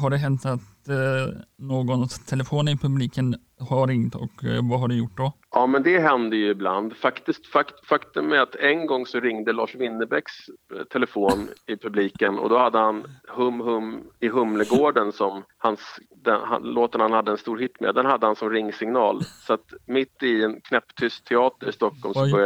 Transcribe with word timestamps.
Har 0.00 0.10
det 0.10 0.16
hänt 0.16 0.46
att 0.46 0.88
eh, 0.88 1.40
någons 1.58 2.26
telefon 2.26 2.68
i 2.68 2.76
publiken 2.76 3.36
har 3.60 3.86
ringt 3.86 4.14
och 4.14 4.44
eh, 4.44 4.68
vad 4.70 4.80
har 4.80 4.88
du 4.88 4.98
gjort 4.98 5.16
då? 5.16 5.32
Ja, 5.50 5.66
men 5.66 5.82
det 5.82 5.98
händer 5.98 6.36
ju 6.36 6.50
ibland. 6.50 6.96
Faktiskt, 6.96 7.46
fakt, 7.46 7.86
faktum 7.86 8.32
är 8.32 8.38
att 8.38 8.54
en 8.54 8.86
gång 8.86 9.06
så 9.06 9.20
ringde 9.20 9.52
Lars 9.52 9.74
Winnerbäcks 9.74 10.32
eh, 10.74 10.84
telefon 10.84 11.48
i 11.66 11.76
publiken 11.76 12.38
och 12.38 12.48
då 12.48 12.58
hade 12.58 12.78
han 12.78 13.04
Hum 13.28 13.60
Hum 13.60 14.02
i 14.20 14.28
Humlegården 14.28 15.12
som 15.12 15.42
hans, 15.58 15.80
den, 16.24 16.40
han, 16.44 16.62
låten 16.62 17.00
han 17.00 17.12
hade 17.12 17.30
en 17.30 17.38
stor 17.38 17.58
hit 17.58 17.80
med, 17.80 17.94
den 17.94 18.06
hade 18.06 18.26
han 18.26 18.36
som 18.36 18.50
ringsignal. 18.50 19.24
Så 19.24 19.52
att 19.52 19.72
mitt 19.86 20.22
i 20.22 20.44
en 20.44 20.60
knäpptyst 20.60 21.24
teater 21.26 21.68
i 21.68 21.72
Stockholm 21.72 22.14
så 22.14 22.36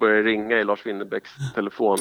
började 0.00 0.22
det 0.22 0.22
ringa 0.22 0.60
i 0.60 0.64
Lars 0.64 0.86
Winnerbäcks 0.86 1.30
telefon. 1.54 1.98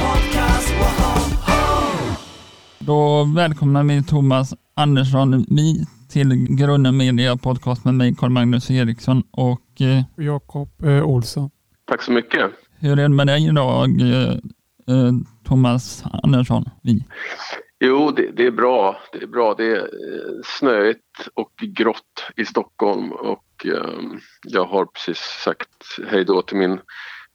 Podcast! 0.00 0.74
Då 2.78 3.24
välkomnar 3.34 3.84
vi 3.84 4.02
Thomas 4.02 4.54
Andersson 4.74 5.46
vi 5.48 5.86
till 6.12 6.46
Grunden 6.58 6.96
Media 6.96 7.36
Podcast 7.36 7.84
med 7.84 7.94
mig, 7.94 8.14
Carl 8.14 8.30
Magnus 8.30 8.70
Eriksson. 8.70 9.22
Och 9.30 9.80
eh, 9.80 10.02
Jakob 10.16 10.68
eh, 10.84 11.04
Olsson. 11.04 11.50
Tack 11.86 12.02
så 12.02 12.12
mycket. 12.12 12.50
hur 12.80 12.92
är 12.92 12.96
det 12.96 13.08
med 13.08 13.26
dig 13.26 13.46
idag, 13.48 14.00
eh, 14.00 14.30
eh, 14.88 15.12
Thomas 15.44 16.04
Andersson? 16.22 16.64
Vi. 16.82 17.04
Jo, 17.84 18.10
det, 18.10 18.30
det 18.36 18.46
är 18.46 18.50
bra. 18.50 18.96
Det 19.12 19.22
är 19.22 19.26
bra. 19.26 19.54
Det 19.54 19.64
är 19.64 19.78
eh, 19.78 20.40
snöigt 20.44 21.28
och 21.34 21.52
grått 21.56 22.32
i 22.36 22.44
Stockholm 22.44 23.12
och 23.12 23.44
jag 24.42 24.64
har 24.64 24.84
precis 24.84 25.18
sagt 25.18 25.68
hej 26.10 26.24
då 26.24 26.42
till 26.42 26.56
min 26.56 26.80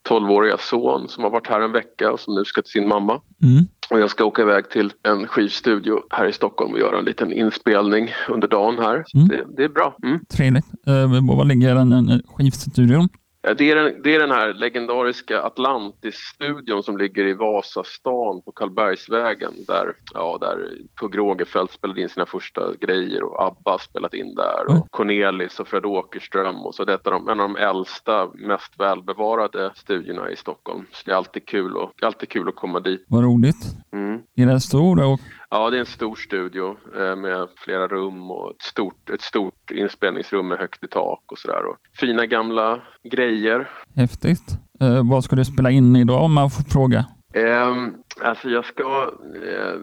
12-åriga 0.09 0.57
son 0.57 1.09
som 1.09 1.23
har 1.23 1.31
varit 1.31 1.47
här 1.47 1.61
en 1.61 1.71
vecka 1.71 2.11
och 2.11 2.19
som 2.19 2.35
nu 2.35 2.45
ska 2.45 2.61
till 2.61 2.71
sin 2.71 2.87
mamma. 2.87 3.21
Mm. 3.43 3.65
Och 3.89 3.99
jag 3.99 4.09
ska 4.09 4.25
åka 4.25 4.41
iväg 4.41 4.69
till 4.69 4.93
en 5.03 5.27
skivstudio 5.27 5.99
här 6.09 6.27
i 6.27 6.33
Stockholm 6.33 6.73
och 6.73 6.79
göra 6.79 6.99
en 6.99 7.05
liten 7.05 7.33
inspelning 7.33 8.09
under 8.29 8.47
dagen 8.47 8.79
här. 8.79 9.05
Mm. 9.15 9.27
det, 9.27 9.45
det 9.57 9.63
är 9.63 9.69
bra. 9.69 9.97
Mm. 10.03 10.19
Trevligt. 10.25 10.65
Eh, 10.87 11.35
var 11.35 11.45
ligger 11.45 11.75
den 11.75 12.21
skivstudion? 12.27 13.09
Det 13.41 13.71
är, 13.71 13.75
den, 13.75 14.01
det 14.03 14.15
är 14.15 14.19
den 14.19 14.31
här 14.31 14.53
legendariska 14.53 15.41
Atlantis-studion 15.41 16.83
som 16.83 16.97
ligger 16.97 17.25
i 17.27 17.33
Vasastan 17.33 18.41
på 18.45 18.51
Karlbergsvägen 18.51 19.53
där, 19.67 19.93
ja, 20.13 20.37
där 20.41 20.69
Pugh 20.99 21.17
Rogefeldt 21.17 21.73
spelade 21.73 22.01
in 22.01 22.09
sina 22.09 22.25
första 22.25 22.61
grejer 22.79 23.23
och 23.23 23.43
ABBA 23.43 23.77
spelat 23.77 24.13
in 24.13 24.35
där 24.35 24.57
Mm. 24.69 24.81
och 24.81 24.91
Cornelis 24.91 25.59
och 25.59 25.67
Fred 25.67 25.85
Åkerström 25.85 26.55
och 26.55 26.75
så. 26.75 26.85
Det 26.85 26.93
är 26.93 27.11
de, 27.11 27.29
en 27.29 27.39
av 27.39 27.49
de 27.49 27.55
äldsta, 27.55 28.29
mest 28.33 28.79
välbevarade 28.79 29.71
studiorna 29.75 30.29
i 30.31 30.35
Stockholm. 30.35 30.85
Så 30.91 31.01
det 31.05 31.11
är 31.11 31.15
alltid 31.15 31.45
kul, 31.45 31.75
och, 31.75 32.03
alltid 32.03 32.29
kul 32.29 32.47
att 32.49 32.55
komma 32.55 32.79
dit. 32.79 33.05
Vad 33.07 33.23
roligt. 33.23 33.65
Mm. 33.93 34.21
Är 34.35 34.45
den 34.45 34.61
stor? 34.61 35.03
Och, 35.03 35.19
Ja, 35.49 35.69
det 35.69 35.77
är 35.77 35.79
en 35.79 35.85
stor 35.85 36.15
studio 36.15 36.77
eh, 36.99 37.15
med 37.15 37.47
flera 37.57 37.87
rum 37.87 38.31
och 38.31 38.51
ett 38.51 38.61
stort, 38.61 39.09
ett 39.09 39.21
stort 39.21 39.71
inspelningsrum 39.71 40.47
med 40.47 40.57
högt 40.57 40.83
i 40.83 40.87
tak 40.87 41.23
och 41.31 41.37
sådär. 41.37 41.61
Fina 41.99 42.25
gamla 42.25 42.81
grejer. 43.11 43.69
häftigt. 43.95 44.57
Eh, 44.79 45.09
vad 45.09 45.23
ska 45.23 45.35
du 45.35 45.45
spela 45.45 45.71
in 45.71 45.95
idag 45.95 46.23
om 46.23 46.33
man 46.33 46.49
får 46.49 46.63
fråga? 46.63 47.05
Um, 47.45 47.95
alltså 48.21 48.49
jag 48.49 48.65
ska, 48.65 49.11
eh, 49.45 49.75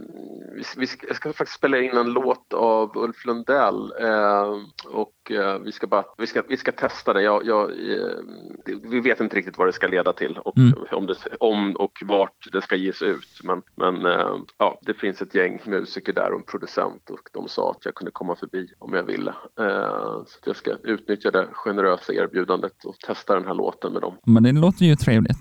vi, 0.77 0.87
ska, 0.87 1.07
jag 1.07 1.17
ska 1.17 1.33
faktiskt 1.33 1.59
spela 1.59 1.79
in 1.79 1.97
en 1.97 2.13
låt 2.13 2.53
av 2.55 2.97
Ulf 2.97 3.25
Lundell 3.27 3.93
eh, 4.01 4.53
och 4.87 5.31
eh, 5.31 5.59
vi, 5.59 5.73
ska 5.73 5.87
bara, 5.87 6.05
vi, 6.19 6.27
ska, 6.27 6.43
vi 6.49 6.57
ska 6.57 6.73
testa 6.73 7.13
det. 7.13 7.23
Jag, 7.23 7.47
jag, 7.47 7.71
eh, 7.71 8.17
det- 8.65 8.81
vi 8.89 9.01
vet 9.01 9.21
inte 9.21 9.37
riktigt 9.37 9.59
vad 9.59 9.69
det 9.69 9.73
ska 9.73 9.87
leda 9.87 10.13
till 10.13 10.39
och 10.39 10.59
Mm. 10.59 10.73
om, 10.93 11.07
det, 11.07 11.15
om 11.41 11.77
och 11.77 11.93
vart 12.05 12.53
det 12.53 12.63
ska 12.63 12.77
ges 12.77 13.03
ut. 13.03 13.41
Men, 13.45 13.63
men 13.77 14.07
eh, 14.07 14.37
ja, 14.59 14.79
det 14.83 14.95
finns 14.95 15.23
ett 15.23 15.35
gäng 15.35 15.61
musiker 15.67 16.13
där 16.13 16.31
och 16.33 16.39
en 16.39 16.47
producent 16.47 17.11
och 17.11 17.29
de 17.33 17.49
sa 17.49 17.71
att 17.71 17.85
jag 17.85 17.95
kunde 17.95 18.11
komma 18.11 18.37
förbi 18.37 18.69
om 18.79 18.93
jag 18.95 19.03
ville. 19.03 19.35
Eh, 19.61 20.23
så 20.27 20.39
jag 20.45 20.57
ska 20.57 20.71
utnyttja 20.83 21.31
det 21.31 21.49
generösa 21.53 22.13
erbjudandet 22.13 22.85
och 22.85 22.95
testa 22.99 23.35
den 23.35 23.45
här 23.47 23.55
låten 23.55 23.93
med 23.93 24.03
dem. 24.03 24.15
Men 24.27 24.43
det 24.43 24.53
låter 24.53 24.85
ju 24.85 24.97
trevligt. 24.97 25.39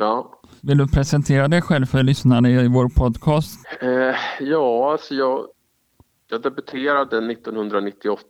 Ja, 0.00 0.40
Vill 0.62 0.78
du 0.78 0.88
presentera 0.88 1.48
dig 1.48 1.62
själv 1.62 1.86
för 1.86 2.02
lyssnarna 2.02 2.48
i 2.48 2.68
vår 2.68 2.88
podcast? 2.88 3.66
Eh, 3.80 4.16
ja, 4.40 4.92
alltså 4.92 5.14
jag, 5.14 5.46
jag 6.28 6.42
debuterade 6.42 7.32
1998 7.32 8.26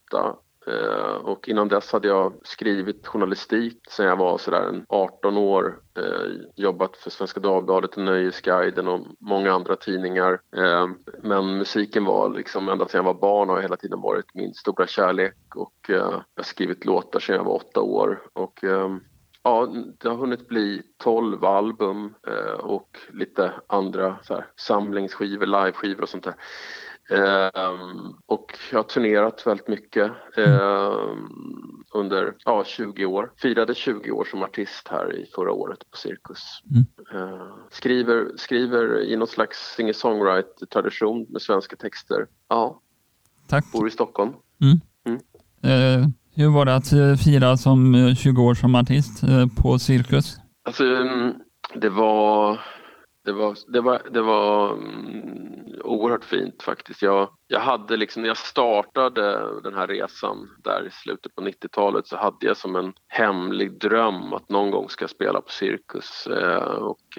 eh, 0.66 1.14
och 1.22 1.48
innan 1.48 1.68
dess 1.68 1.92
hade 1.92 2.08
jag 2.08 2.32
skrivit 2.42 3.06
journalistik 3.06 3.78
sen 3.90 4.06
jag 4.06 4.16
var 4.16 4.38
sådär 4.38 4.68
en 4.68 4.84
18 4.88 5.36
år. 5.36 5.78
Eh, 5.98 6.32
jobbat 6.56 6.96
för 6.96 7.10
Svenska 7.10 7.40
Dagbladet 7.40 7.96
och 7.96 8.04
Nöjesguiden 8.04 8.88
och 8.88 9.00
många 9.20 9.52
andra 9.52 9.76
tidningar. 9.76 10.40
Eh, 10.56 10.86
men 11.22 11.58
musiken 11.58 12.04
var 12.04 12.30
liksom 12.30 12.68
ända 12.68 12.88
sedan 12.88 12.98
jag 12.98 13.14
var 13.14 13.20
barn 13.20 13.48
har 13.48 13.60
hela 13.60 13.76
tiden 13.76 14.00
varit 14.00 14.34
min 14.34 14.54
stora 14.54 14.86
kärlek 14.86 15.36
och 15.54 15.90
eh, 15.90 15.96
jag 15.96 16.24
har 16.36 16.44
skrivit 16.44 16.84
låtar 16.84 17.20
sedan 17.20 17.36
jag 17.36 17.44
var 17.44 17.54
åtta 17.54 17.80
år. 17.80 18.22
Och, 18.32 18.64
ehm, 18.64 19.00
Ja, 19.42 19.74
det 19.98 20.08
har 20.08 20.16
hunnit 20.16 20.48
bli 20.48 20.82
12 20.98 21.44
album 21.44 22.14
eh, 22.26 22.60
och 22.60 22.98
lite 23.12 23.52
andra 23.66 24.18
så 24.22 24.34
här, 24.34 24.46
samlingsskivor, 24.56 25.46
liveskivor 25.46 26.02
och 26.02 26.08
sånt 26.08 26.24
där. 26.24 26.34
Ehm, 27.10 28.14
och 28.26 28.58
jag 28.70 28.78
har 28.78 28.84
turnerat 28.84 29.46
väldigt 29.46 29.68
mycket 29.68 30.12
ehm, 30.36 31.84
under 31.94 32.34
ja, 32.44 32.64
20 32.64 33.06
år. 33.06 33.32
Firade 33.36 33.74
20 33.74 34.10
år 34.10 34.24
som 34.24 34.42
artist 34.42 34.88
här 34.88 35.16
i 35.16 35.26
förra 35.34 35.52
året 35.52 35.90
på 35.90 35.96
Cirkus. 35.96 36.62
Ehm, 37.14 37.68
skriver, 37.70 38.30
skriver 38.36 39.02
i 39.02 39.16
någon 39.16 39.28
slags 39.28 39.76
singer-songwriter-tradition 39.76 41.26
med 41.28 41.42
svenska 41.42 41.76
texter. 41.76 42.26
Ja, 42.48 42.80
Tack. 43.48 43.72
bor 43.72 43.88
i 43.88 43.90
Stockholm. 43.90 44.32
Eh, 45.62 46.06
hur 46.34 46.48
var 46.48 46.64
det 46.64 46.74
att 46.74 46.92
eh, 46.92 47.14
fira 47.24 47.56
som 47.56 47.94
eh, 47.94 48.14
20 48.14 48.42
år 48.42 48.54
som 48.54 48.74
artist 48.74 49.22
eh, 49.22 49.46
på 49.62 49.78
Cirkus? 49.78 50.36
Alltså, 50.64 50.84
mm, 50.84 51.34
det 51.74 51.88
var... 51.88 52.60
Det 53.24 53.32
var, 53.32 53.56
det 53.72 53.80
var, 53.80 54.02
det 54.12 54.22
var 54.22 54.72
mm, 54.72 55.80
oerhört 55.84 56.24
fint 56.24 56.62
faktiskt. 56.62 57.02
Jag, 57.02 57.28
jag 57.46 57.60
hade 57.60 57.96
liksom, 57.96 58.22
när 58.22 58.28
jag 58.28 58.36
startade 58.36 59.46
den 59.62 59.74
här 59.74 59.86
resan 59.86 60.48
där 60.64 60.86
i 60.86 60.90
slutet 60.90 61.34
på 61.34 61.42
90-talet 61.42 62.06
så 62.06 62.16
hade 62.16 62.46
jag 62.46 62.56
som 62.56 62.76
en 62.76 62.92
hemlig 63.08 63.78
dröm 63.80 64.32
att 64.32 64.48
någon 64.48 64.70
gång 64.70 64.88
ska 64.88 65.02
jag 65.02 65.10
spela 65.10 65.40
på 65.40 65.50
Cirkus. 65.50 66.28
Och, 66.78 67.18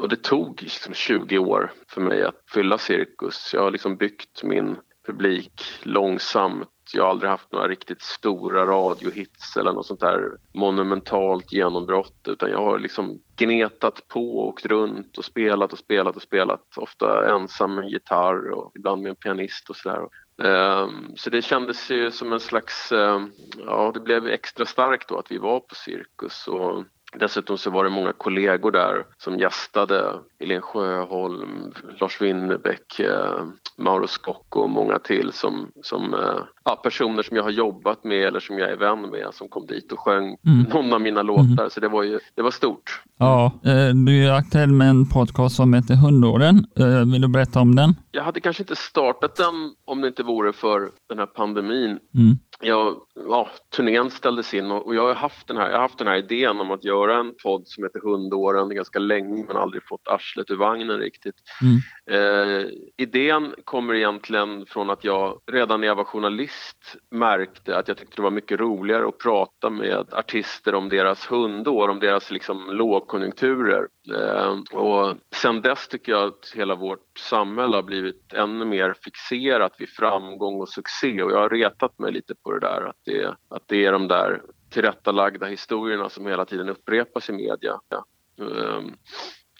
och 0.00 0.08
det 0.08 0.22
tog 0.22 0.62
liksom 0.62 0.94
20 0.94 1.38
år 1.38 1.72
för 1.88 2.00
mig 2.00 2.22
att 2.22 2.44
fylla 2.54 2.78
Cirkus. 2.78 3.50
Jag 3.54 3.62
har 3.62 3.70
liksom 3.70 3.96
byggt 3.96 4.42
min 4.42 4.76
publik 5.06 5.62
långsamt. 5.82 6.68
Jag 6.94 7.02
har 7.02 7.10
aldrig 7.10 7.30
haft 7.30 7.52
några 7.52 7.68
riktigt 7.68 8.02
stora 8.02 8.66
radiohits 8.66 9.56
eller 9.56 9.72
något 9.72 9.86
sånt 9.86 10.00
där 10.00 10.30
monumentalt 10.54 11.52
genombrott 11.52 12.28
utan 12.28 12.50
jag 12.50 12.58
har 12.58 12.78
liksom 12.78 13.20
gnetat 13.36 14.08
på 14.08 14.38
och 14.38 14.48
åkt 14.48 14.66
runt 14.66 15.18
och 15.18 15.24
spelat 15.24 15.72
och 15.72 15.78
spelat 15.78 16.16
och 16.16 16.22
spelat. 16.22 16.76
Ofta 16.76 17.34
ensam 17.34 17.74
med 17.74 17.84
en 17.84 17.90
gitarr 17.90 18.50
och 18.50 18.72
ibland 18.74 19.02
med 19.02 19.10
en 19.10 19.16
pianist 19.16 19.70
och 19.70 19.76
sådär. 19.76 20.08
Um, 20.36 21.12
Så 21.16 21.30
det 21.30 21.42
kändes 21.42 21.90
ju 21.90 22.10
som 22.10 22.32
en 22.32 22.40
slags, 22.40 22.92
um, 22.92 23.32
ja 23.66 23.90
det 23.94 24.00
blev 24.00 24.26
extra 24.26 24.66
starkt 24.66 25.08
då 25.08 25.18
att 25.18 25.30
vi 25.30 25.38
var 25.38 25.60
på 25.60 25.74
Cirkus 25.74 26.48
och 26.48 26.84
Dessutom 27.20 27.58
så 27.58 27.70
var 27.70 27.84
det 27.84 27.90
många 27.90 28.12
kollegor 28.12 28.70
där 28.70 29.04
som 29.18 29.38
gästade. 29.38 30.12
Helene 30.40 30.60
Sjöholm, 30.60 31.72
Lars 32.00 32.20
Winnerbäck, 32.20 33.00
eh, 33.00 33.44
Mauro 33.78 34.06
Scocco 34.06 34.60
och 34.60 34.70
många 34.70 34.98
till 34.98 35.32
som, 35.32 35.68
som 35.82 36.14
eh, 36.14 36.20
ja, 36.64 36.76
personer 36.76 37.22
som 37.22 37.36
jag 37.36 37.44
har 37.44 37.50
jobbat 37.50 38.04
med 38.04 38.18
eller 38.26 38.40
som 38.40 38.58
jag 38.58 38.70
är 38.70 38.76
vän 38.76 39.00
med 39.02 39.26
som 39.32 39.48
kom 39.48 39.66
dit 39.66 39.92
och 39.92 40.00
sjöng 40.00 40.36
Mm. 40.46 40.62
någon 40.62 40.92
av 40.92 41.00
mina 41.00 41.22
låtar. 41.22 41.68
Så 41.68 41.80
det 41.80 41.88
var 41.88 42.02
ju 42.02 42.18
det 42.34 42.42
var 42.42 42.50
stort. 42.50 43.02
Ja, 43.18 43.52
eh, 43.64 43.88
du 44.06 44.26
är 44.26 44.32
aktuell 44.32 44.72
med 44.72 44.88
en 44.88 45.08
podcast 45.08 45.56
som 45.56 45.74
heter 45.74 45.94
Hundåren. 45.94 46.66
Eh, 46.78 47.12
vill 47.12 47.20
du 47.20 47.28
berätta 47.28 47.60
om 47.60 47.74
den? 47.74 47.94
Jag 48.10 48.22
hade 48.22 48.40
kanske 48.40 48.62
inte 48.62 48.76
startat 48.76 49.36
den 49.36 49.54
om 49.84 50.00
det 50.00 50.08
inte 50.08 50.22
vore 50.22 50.52
för 50.52 50.90
den 51.08 51.18
här 51.18 51.26
pandemin. 51.26 51.90
Mm. 51.90 52.38
Jag, 52.60 53.00
ja, 53.14 53.50
turnén 53.76 54.10
ställdes 54.10 54.54
in 54.54 54.70
och 54.70 54.86
och 54.86 54.94
jag 54.94 55.02
har, 55.02 55.14
haft 55.14 55.46
den 55.46 55.56
här, 55.56 55.66
jag 55.66 55.76
har 55.76 55.82
haft 55.82 55.98
den 55.98 56.06
här 56.06 56.16
idén 56.16 56.60
om 56.60 56.70
att 56.70 56.84
göra 56.84 57.16
en 57.16 57.34
podd 57.42 57.68
som 57.68 57.84
heter 57.84 58.00
Hundåren 58.00 58.74
ganska 58.74 58.98
länge 58.98 59.44
men 59.48 59.56
aldrig 59.56 59.82
fått 59.88 60.08
arslet 60.08 60.50
ur 60.50 60.56
vagnen 60.56 60.98
riktigt. 60.98 61.34
Mm. 61.62 61.80
Eh, 62.06 62.66
idén 62.96 63.54
kommer 63.64 63.94
egentligen 63.94 64.66
från 64.66 64.90
att 64.90 65.04
jag 65.04 65.40
redan 65.46 65.80
när 65.80 65.86
jag 65.86 65.94
var 65.94 66.04
journalist 66.04 66.96
märkte 67.10 67.76
att 67.76 67.88
jag 67.88 67.96
tyckte 67.96 68.16
det 68.16 68.22
var 68.22 68.30
mycket 68.30 68.60
roligare 68.60 69.08
att 69.08 69.18
prata 69.18 69.70
med 69.70 70.14
artister 70.14 70.74
om 70.74 70.88
deras 70.88 71.30
hundår, 71.30 71.88
om 71.88 72.00
deras 72.00 72.30
liksom 72.30 72.70
lågkonjunkturer. 72.70 73.88
Eh, 74.14 74.78
och 74.78 75.16
sen 75.34 75.60
dess 75.60 75.88
tycker 75.88 76.12
jag 76.12 76.24
att 76.24 76.52
hela 76.54 76.74
vårt 76.74 77.18
samhälle 77.18 77.76
har 77.76 77.82
blivit 77.82 78.32
ännu 78.32 78.64
mer 78.64 78.94
fixerat 79.04 79.72
vid 79.78 79.88
framgång 79.88 80.60
och 80.60 80.68
succé 80.68 81.22
och 81.22 81.32
jag 81.32 81.38
har 81.38 81.50
retat 81.50 81.98
mig 81.98 82.12
lite 82.12 82.34
på 82.34 82.52
det 82.52 82.60
där. 82.60 82.88
Att 82.88 83.00
det, 83.04 83.36
att 83.48 83.62
det 83.66 83.84
är 83.84 83.92
de 83.92 84.08
där 84.08 84.42
tillrättalagda 84.70 85.46
historierna 85.46 86.08
som 86.08 86.26
hela 86.26 86.44
tiden 86.44 86.68
upprepas 86.68 87.30
i 87.30 87.32
media. 87.32 87.80
Ja. 87.88 88.04
Eh, 88.40 88.82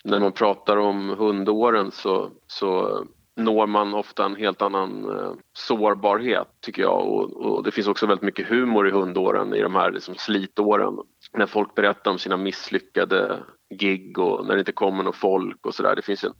när 0.05 0.21
man 0.21 0.33
pratar 0.33 0.77
om 0.77 1.09
hundåren 1.09 1.91
så, 1.91 2.31
så 2.47 3.05
når 3.37 3.67
man 3.67 3.95
ofta 3.95 4.25
en 4.25 4.37
helt 4.37 4.63
annan 4.63 5.19
eh, 5.19 5.33
sårbarhet 5.53 6.49
tycker 6.61 6.83
jag 6.83 7.09
och, 7.09 7.37
och, 7.37 7.65
det 7.65 7.71
finns 7.71 7.89
också 7.89 8.07
väldigt 8.07 8.25
mycket 8.25 8.49
humor 8.49 8.89
i 8.89 8.91
hundåren 8.91 9.55
i 9.55 9.61
de 9.61 9.75
här 9.75 9.91
liksom, 9.91 10.15
slitåren. 10.15 10.99
När 11.33 11.47
folk 11.47 11.75
berättar 11.75 12.11
om 12.11 12.19
sina 12.19 12.37
misslyckade 12.37 13.43
gig 13.79 14.19
och 14.19 14.47
när 14.47 14.55
det 14.55 14.61
inte 14.61 14.73
kommer 14.73 15.05
någon 15.05 15.13
folk 15.13 15.67
och 15.67 15.75
sådär. 15.75 15.97
Det 15.97 16.03
finns 16.03 16.25
en 16.25 16.33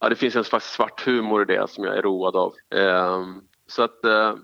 ja, 0.00 0.08
det 0.08 0.16
finns 0.16 0.36
en 0.36 0.44
slags 0.44 0.72
svart 0.72 1.06
humor 1.06 1.42
i 1.42 1.56
det 1.56 1.70
som 1.70 1.84
jag 1.84 1.96
är 1.96 2.02
road 2.02 2.36
av. 2.36 2.52
Eh, 2.74 3.26
så 3.70 3.82
att 3.82 4.04
eh, 4.04 4.34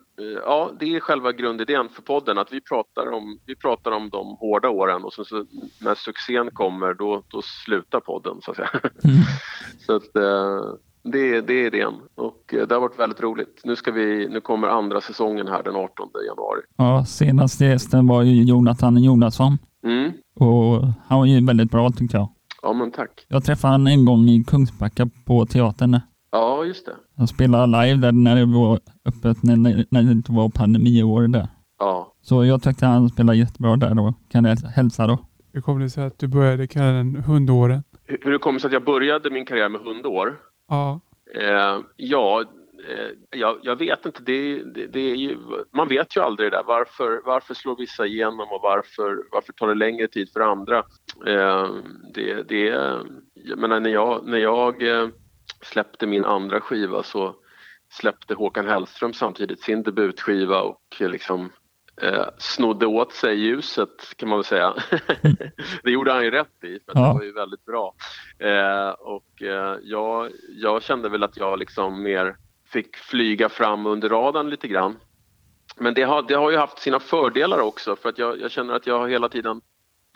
ja, 0.45 0.71
det 0.81 0.97
är 0.97 1.01
själva 1.01 1.33
grundidén 1.33 1.89
för 1.89 2.03
podden 2.03 2.39
att 2.39 2.53
vi 2.53 2.61
pratar 2.61 3.13
om, 3.13 3.39
vi 3.47 3.57
pratar 3.57 3.91
om 3.91 4.11
de 4.11 4.37
hårda 4.41 4.69
åren 4.69 5.05
och 5.05 5.13
sen 5.13 5.25
så 5.25 5.45
när 5.81 5.95
succén 5.95 6.51
kommer 6.53 6.95
då, 6.95 7.23
då 7.29 7.43
slutar 7.65 8.01
podden 8.01 8.35
så 8.43 8.51
att 8.51 8.57
säga. 8.57 8.71
Mm. 9.05 9.17
så 9.87 9.97
att 9.97 10.17
eh, 10.17 10.75
det, 11.03 11.41
det 11.41 11.55
är 11.55 11.67
idén 11.67 11.95
och 12.15 12.55
eh, 12.55 12.67
det 12.67 12.75
har 12.75 12.81
varit 12.81 12.99
väldigt 12.99 13.21
roligt. 13.21 13.61
Nu, 13.65 13.77
ska 13.77 13.91
vi, 13.93 14.29
nu 14.29 14.41
kommer 14.41 14.69
andra 14.69 15.01
säsongen 15.01 15.49
här 15.49 15.63
den 15.63 15.77
18 15.77 16.09
januari. 16.29 16.61
Ja, 16.77 17.05
senaste 17.05 17.65
gästen 17.65 18.07
var 18.07 18.23
ju 18.23 18.43
Jonathan 18.43 19.03
Jonasson 19.05 19.59
Mm. 19.85 20.13
och 20.41 20.83
han 21.07 21.19
var 21.19 21.27
ju 21.27 21.47
väldigt 21.47 21.71
bra 21.71 21.91
tyckte 21.91 22.17
jag. 22.17 22.29
Ja 22.63 22.73
men 22.73 22.91
tack. 22.93 23.27
Jag 23.29 23.45
träffade 23.45 23.73
han 23.73 23.87
en 23.87 24.05
gång 24.05 24.29
i 24.29 24.45
Kungsbacka 24.45 25.09
på 25.27 25.47
teatern. 25.47 26.01
Ja 26.31 26.65
just 26.65 26.87
det. 26.87 26.97
Han 27.17 27.27
spelade 27.27 27.67
live 27.67 28.01
där 28.01 28.13
när 28.13 28.37
det 28.37 28.45
var 28.45 28.81
öppet, 29.05 29.43
när, 29.43 29.85
när 29.91 30.03
det 30.03 30.13
inte 30.13 30.33
var 30.33 30.49
pandemiår 30.49 31.29
där. 31.29 31.49
Ja. 31.79 32.13
Så 32.23 32.45
jag 32.45 32.63
tyckte 32.63 32.87
han 32.87 33.09
spelade 33.09 33.39
jättebra 33.39 33.77
där 33.77 33.95
då. 33.95 34.15
Kan 34.31 34.45
jag 34.45 34.57
hälsa 34.57 35.07
då? 35.07 35.19
Hur 35.53 35.61
kom 35.61 35.81
det 35.81 35.91
sig 35.91 36.05
att 36.05 36.19
du 36.19 36.29
började 36.29 36.67
kalla 36.67 36.93
den 36.93 37.17
hundåren? 37.17 37.83
Hur 38.05 38.19
hur 38.23 38.33
det 38.33 38.39
kommer 38.39 38.59
sig 38.59 38.69
att 38.69 38.73
jag 38.73 38.85
började 38.85 39.31
min 39.31 39.47
karriär 39.47 39.69
med 39.69 39.81
hundår? 39.81 40.37
Ja, 40.69 41.01
Eh, 41.35 41.81
ja, 41.97 42.45
eh, 42.89 43.11
jag, 43.31 43.59
jag 43.63 43.77
vet 43.77 44.07
inte. 44.07 44.23
Det, 44.23 44.63
det, 44.63 44.87
det 44.87 45.01
är 45.01 45.15
ju, 45.15 45.37
man 45.73 45.89
vet 45.89 46.17
ju 46.17 46.21
aldrig 46.21 46.53
det 46.53 46.57
där. 46.57 46.65
Varför, 46.67 47.21
varför 47.25 47.55
slår 47.55 47.77
vissa 47.77 48.07
igenom 48.07 48.41
och 48.53 48.61
varför, 48.63 49.19
varför 49.33 49.53
tar 49.53 49.69
det 49.69 49.75
längre 49.75 50.09
tid 50.09 50.31
för 50.33 50.41
andra? 50.41 50.79
Eh, 51.27 51.71
det, 52.15 52.49
det, 52.49 52.65
jag 53.35 53.59
menar, 53.59 53.81
när 53.81 53.91
jag, 53.91 54.27
när 54.27 54.39
jag 54.39 54.83
eh, 54.83 55.09
släppte 55.67 56.07
min 56.07 56.25
andra 56.25 56.61
skiva 56.61 57.03
så 57.03 57.37
släppte 57.91 58.35
Håkan 58.35 58.69
Hellström 58.69 59.13
samtidigt 59.13 59.61
sin 59.61 59.83
debutskiva 59.83 60.63
och 60.63 60.97
eh, 61.01 61.09
liksom 61.09 61.53
eh, 62.03 62.27
snodde 62.39 62.87
åt 62.87 63.13
sig 63.13 63.35
ljuset 63.35 64.17
kan 64.17 64.29
man 64.29 64.39
väl 64.39 64.45
säga. 64.45 64.75
det 65.83 65.91
gjorde 65.91 66.13
han 66.13 66.25
ju 66.25 66.31
rätt 66.31 66.65
i 66.65 66.79
för 66.85 66.93
Ja. 66.95 67.01
det 67.01 67.15
var 67.15 67.23
ju 67.23 67.33
väldigt 67.33 67.65
bra. 67.65 67.95
Eh, 68.39 68.89
och 68.89 69.43
eh, 69.43 69.79
jag, 69.83 70.31
jag 70.49 70.83
kände 70.83 71.09
väl 71.09 71.23
att 71.23 71.37
jag 71.37 71.59
liksom 71.59 72.03
mer 72.03 72.37
fick 72.73 72.97
flyga 72.97 73.49
fram 73.49 73.87
under 73.87 74.09
radarn 74.09 74.51
lite 74.51 74.69
grann. 74.69 74.97
Men 75.77 75.95
det 75.95 76.03
har, 76.03 76.23
det 76.23 76.35
har 76.35 76.51
ju 76.51 76.57
haft 76.57 76.79
sina 76.79 77.01
fördelar 77.01 77.61
också 77.61 77.97
för 77.97 78.09
att 78.09 78.19
jag, 78.19 78.41
jag 78.41 78.51
känner 78.51 78.75
att 78.75 78.87
jag 78.87 78.99
har 78.99 79.09
hela 79.09 79.29
tiden 79.29 79.61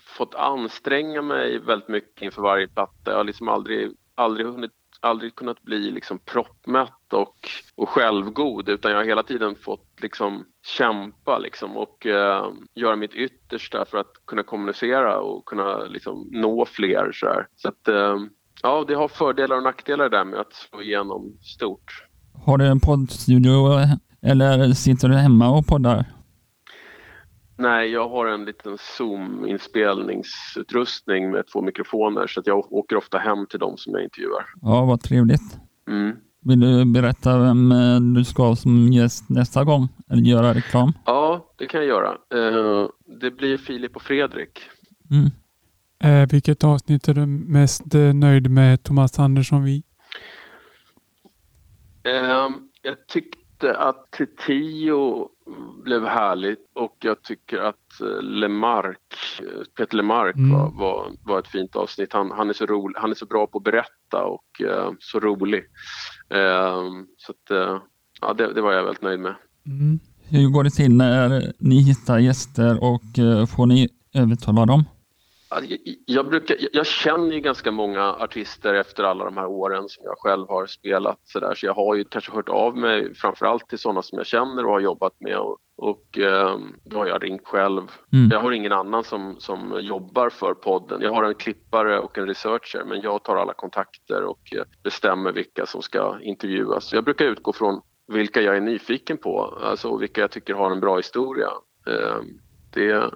fått 0.03 0.35
anstränga 0.35 1.23
mig 1.23 1.58
väldigt 1.58 1.88
mycket 1.88 2.23
inför 2.23 2.43
varje 2.43 2.69
platta. 2.69 3.11
Jag 3.11 3.17
har 3.17 3.25
liksom 3.25 3.49
aldrig, 3.49 3.93
aldrig 4.20 4.46
hunnit 4.46 4.72
aldrig 5.00 5.34
kunnat 5.34 5.62
bli 5.62 5.90
liksom 5.90 6.19
proppmätt 6.19 7.12
och, 7.12 7.49
och 7.75 7.88
självgod 7.88 8.69
utan 8.69 8.90
jag 8.90 8.99
har 8.99 9.05
hela 9.05 9.22
tiden 9.22 9.55
fått 9.55 9.87
liksom 10.02 10.44
kämpa 10.78 11.38
liksom 11.38 11.76
och 11.76 12.06
eh, 12.06 12.49
göra 12.75 12.96
mitt 12.96 13.14
yttersta 13.14 13.84
för 13.84 13.99
att 13.99 14.12
kunna 14.26 14.43
kommunicera 14.43 15.20
och 15.20 15.44
kunna 15.44 15.84
liksom 15.84 16.28
nå 16.31 16.67
fler. 16.67 17.11
Så, 17.14 17.26
här. 17.26 17.46
så 17.56 17.69
att, 17.69 17.88
eh, 17.88 18.17
ja, 18.62 18.84
det 18.88 18.94
har 18.94 19.08
fördelar 19.08 19.56
och 19.56 19.62
nackdelar 19.62 20.08
där 20.08 20.25
med 20.25 20.40
att 20.40 20.52
slå 20.52 20.82
igenom 20.82 21.38
stort. 21.43 22.06
Har 22.46 22.58
du 22.58 22.67
en 22.67 22.81
poddstudio 22.81 23.81
eh, 23.81 23.93
eller 24.22 24.72
sitter 24.72 25.08
du 25.08 25.14
hemma 25.14 25.50
och 25.50 25.67
poddar? 25.67 26.05
Nej, 27.61 27.91
jag 27.91 28.09
har 28.09 28.27
en 28.27 28.45
liten 28.45 28.79
Zoom-inspelningsutrustning 28.79 31.31
med 31.31 31.47
två 31.47 31.62
mikrofoner 31.62 32.27
så 32.27 32.41
att 32.41 32.47
jag 32.47 32.73
åker 32.73 32.97
ofta 32.97 33.19
hem 33.19 33.47
till 33.47 33.59
dem 33.59 33.77
som 33.77 33.93
jag 33.93 34.03
intervjuar. 34.03 34.47
Ja, 34.62 34.85
vad 34.85 35.01
trevligt. 35.01 35.59
Mm. 35.89 36.17
Vill 36.43 36.61
du 36.61 36.85
berätta 36.85 37.39
vem 37.39 37.73
eh, 37.73 38.01
du 38.01 38.25
ska 38.25 38.43
ha 38.43 38.57
som 38.57 38.93
gäst 38.93 39.29
nästa 39.29 39.65
gång? 39.65 39.89
Eller 40.11 40.23
göra 40.23 40.55
reklam? 40.55 40.93
Ja, 41.07 41.55
det 41.59 41.67
kan 41.67 41.81
jag 41.81 41.89
göra. 41.89 42.11
Eh, 42.11 42.89
det 43.21 43.31
blir 43.31 43.59
Filip 43.59 43.97
och 43.97 44.03
Fredrik. 44.03 44.61
Mm. 45.11 45.31
eh, 46.05 46.29
vilket 46.31 46.65
avsnitt 46.65 47.09
är 47.09 47.15
du 47.15 47.27
mest 47.27 47.85
nöjd 48.15 48.51
med 48.51 48.83
Thomas 48.83 49.19
Andersson 49.19 49.65
vi? 49.65 49.83
Ehm, 52.05 52.53
jag 52.83 53.06
tyckte 53.06 53.40
att 53.65 54.21
Tio 54.47 55.29
blev 55.85 56.05
härligt 56.05 56.71
och 56.75 56.97
jag 57.01 57.23
tycker 57.23 57.59
att 57.59 58.01
eh, 58.01 58.23
Lemark, 58.23 58.99
eh, 59.41 59.62
Peter 59.77 59.97
Lemark 59.97 60.37
Mm. 60.37 60.51
var, 60.51 60.71
var, 60.71 61.12
var 61.25 61.39
ett 61.39 61.49
fint 61.49 61.77
avsnitt. 61.77 62.12
Han, 62.12 62.31
han, 62.31 62.49
är 62.49 62.53
så 62.53 62.67
rolig, 62.67 62.99
han 62.99 63.11
är 63.11 63.15
så 63.15 63.27
bra 63.27 63.47
på 63.47 63.59
att 63.59 63.65
berätta 63.65 64.25
och 64.25 64.62
eh, 64.62 64.93
så 64.99 65.21
rolig. 65.21 65.65
Ehm, 66.31 67.07
så 67.17 67.33
att, 67.33 67.51
eh, 67.51 67.79
ja, 68.21 68.35
det, 68.35 68.53
det 68.55 68.61
var 68.61 68.73
jag 68.73 68.85
väldigt 68.85 69.03
nöjd 69.03 69.21
med. 69.21 69.35
Mm. 69.67 69.99
Hur 70.29 70.49
går 70.49 70.65
det 70.65 70.71
till 70.71 70.97
när 70.97 71.53
ni 71.59 71.81
hittar 71.83 72.19
gäster 72.19 72.85
och 72.85 73.03
får 73.51 73.67
ni 73.67 73.89
övertala 74.15 74.67
dem? 74.67 74.85
Ja, 75.50 75.61
Jag, 75.61 75.79
jag, 76.06 76.29
brukar, 76.29 76.56
jag 76.73 76.87
känner 76.87 77.35
ju 77.35 77.41
ganska 77.41 77.70
många 77.70 78.12
artister 78.12 78.75
efter 78.75 79.05
alla 79.05 79.25
de 79.25 79.37
här 79.37 79.47
åren 79.47 79.88
som 79.88 80.05
jag 80.05 80.19
själv 80.19 80.49
har 80.49 80.67
spelat 80.67 81.19
så, 81.25 81.41
där, 81.41 81.55
så 81.55 81.67
jag 81.67 81.75
har 81.75 81.94
ju 81.94 82.05
kanske 82.05 82.32
hört 82.32 82.49
av 82.49 82.76
mig 82.76 83.14
framförallt 83.14 83.69
till 83.69 83.79
sådana 83.79 84.02
som 84.02 84.19
jag 84.19 84.26
känner 84.26 84.67
och 84.67 84.73
har 84.73 84.81
jobbat 84.81 85.12
med 85.20 85.37
och, 85.38 85.58
och 85.76 86.19
eh, 86.19 86.58
då 86.85 86.99
har 86.99 87.06
jag 87.06 87.25
ringt 87.25 87.47
själv. 87.47 87.82
Mm. 88.12 88.29
Jag 88.32 88.41
har 88.41 88.52
ingen 88.52 88.73
annan 88.73 89.05
som, 89.05 89.37
som 89.38 89.79
jobbar 89.81 90.31
för 90.31 90.55
podden. 90.55 91.02
Jag 91.02 91.12
har 91.12 91.25
en 91.25 91.35
klippare 91.35 91.99
och 91.99 92.19
en 92.19 92.26
researcher 92.26 92.85
men 92.87 93.00
jag 93.00 93.25
tar 93.25 93.37
alla 93.37 93.53
kontakter 93.53 94.23
och 94.25 94.55
eh, 94.55 94.64
bestämmer 94.82 95.32
vilka 95.32 95.67
som 95.67 95.82
ska 95.82 96.20
intervjuas. 96.20 96.93
Jag 96.93 97.05
brukar 97.05 97.25
utgå 97.25 97.53
från 97.53 97.81
vilka 98.12 98.41
jag 98.43 98.56
är 98.56 98.61
nyfiken 98.61 99.17
på, 99.17 99.58
alltså 99.62 99.96
vilka 99.96 100.20
jag 100.20 100.31
tycker 100.31 100.55
har 100.55 100.70
en 100.70 100.81
bra 100.81 100.96
historia. 100.96 101.49
Eh, 101.87 102.20
det, 102.73 103.11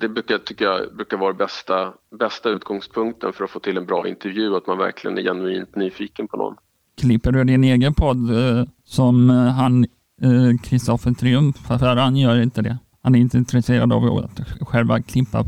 det 0.00 0.08
brukar, 0.08 0.38
tycker 0.38 0.64
jag 0.64 0.96
brukar 0.96 1.16
vara 1.16 1.32
bästa, 1.32 1.92
bästa 2.18 2.48
utgångspunkten 2.48 3.32
för 3.32 3.44
att 3.44 3.50
få 3.50 3.60
till 3.60 3.76
en 3.76 3.86
bra 3.86 4.08
intervju, 4.08 4.56
att 4.56 4.66
man 4.66 4.78
verkligen 4.78 5.18
är 5.18 5.22
genuint 5.22 5.76
nyfiken 5.76 6.28
på 6.28 6.36
någon. 6.36 6.56
Klipper 7.00 7.32
du 7.32 7.44
din 7.44 7.64
egen 7.64 7.94
podd 7.94 8.30
eh, 8.30 8.64
som 8.84 9.30
eh, 9.30 9.36
han 9.36 9.84
eh, 10.22 10.60
Kristoffer 10.62 11.12
Triumf? 11.12 11.56
För 11.56 11.96
han 11.96 12.16
gör 12.16 12.40
inte 12.40 12.62
det. 12.62 12.78
Han 13.02 13.14
är 13.14 13.18
inte 13.18 13.38
intresserad 13.38 13.92
av 13.92 14.04
att 14.04 14.68
själva 14.68 15.02
klippa 15.02 15.44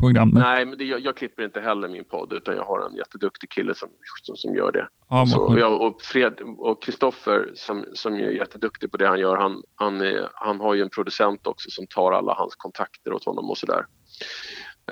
programmet. 0.00 0.42
Nej, 0.42 0.66
men 0.66 0.78
det, 0.78 0.84
jag, 0.84 1.00
jag 1.00 1.16
klipper 1.16 1.44
inte 1.44 1.60
heller 1.60 1.88
min 1.88 2.04
podd 2.04 2.32
utan 2.32 2.56
jag 2.56 2.64
har 2.64 2.86
en 2.86 2.96
jätteduktig 2.96 3.50
kille 3.50 3.74
som, 3.74 3.88
som, 4.22 4.36
som 4.36 4.54
gör 4.54 4.72
det. 4.72 4.88
Ja, 5.08 5.26
Så, 5.26 5.40
och 5.40 5.58
jag, 5.58 5.80
och 5.80 6.02
Fred 6.02 6.40
och 6.58 6.82
Kristoffer 6.82 7.50
som, 7.54 7.84
som 7.94 8.14
är 8.14 8.30
jätteduktig 8.30 8.90
på 8.90 8.96
det 8.96 9.08
han 9.08 9.20
gör, 9.20 9.36
han, 9.36 9.62
han, 9.74 10.00
är, 10.00 10.28
han 10.34 10.60
har 10.60 10.74
ju 10.74 10.82
en 10.82 10.90
producent 10.90 11.46
också 11.46 11.70
som 11.70 11.86
tar 11.86 12.12
alla 12.12 12.34
hans 12.34 12.54
kontakter 12.56 13.12
åt 13.12 13.24
honom 13.24 13.50
och 13.50 13.58
sådär. 13.58 13.86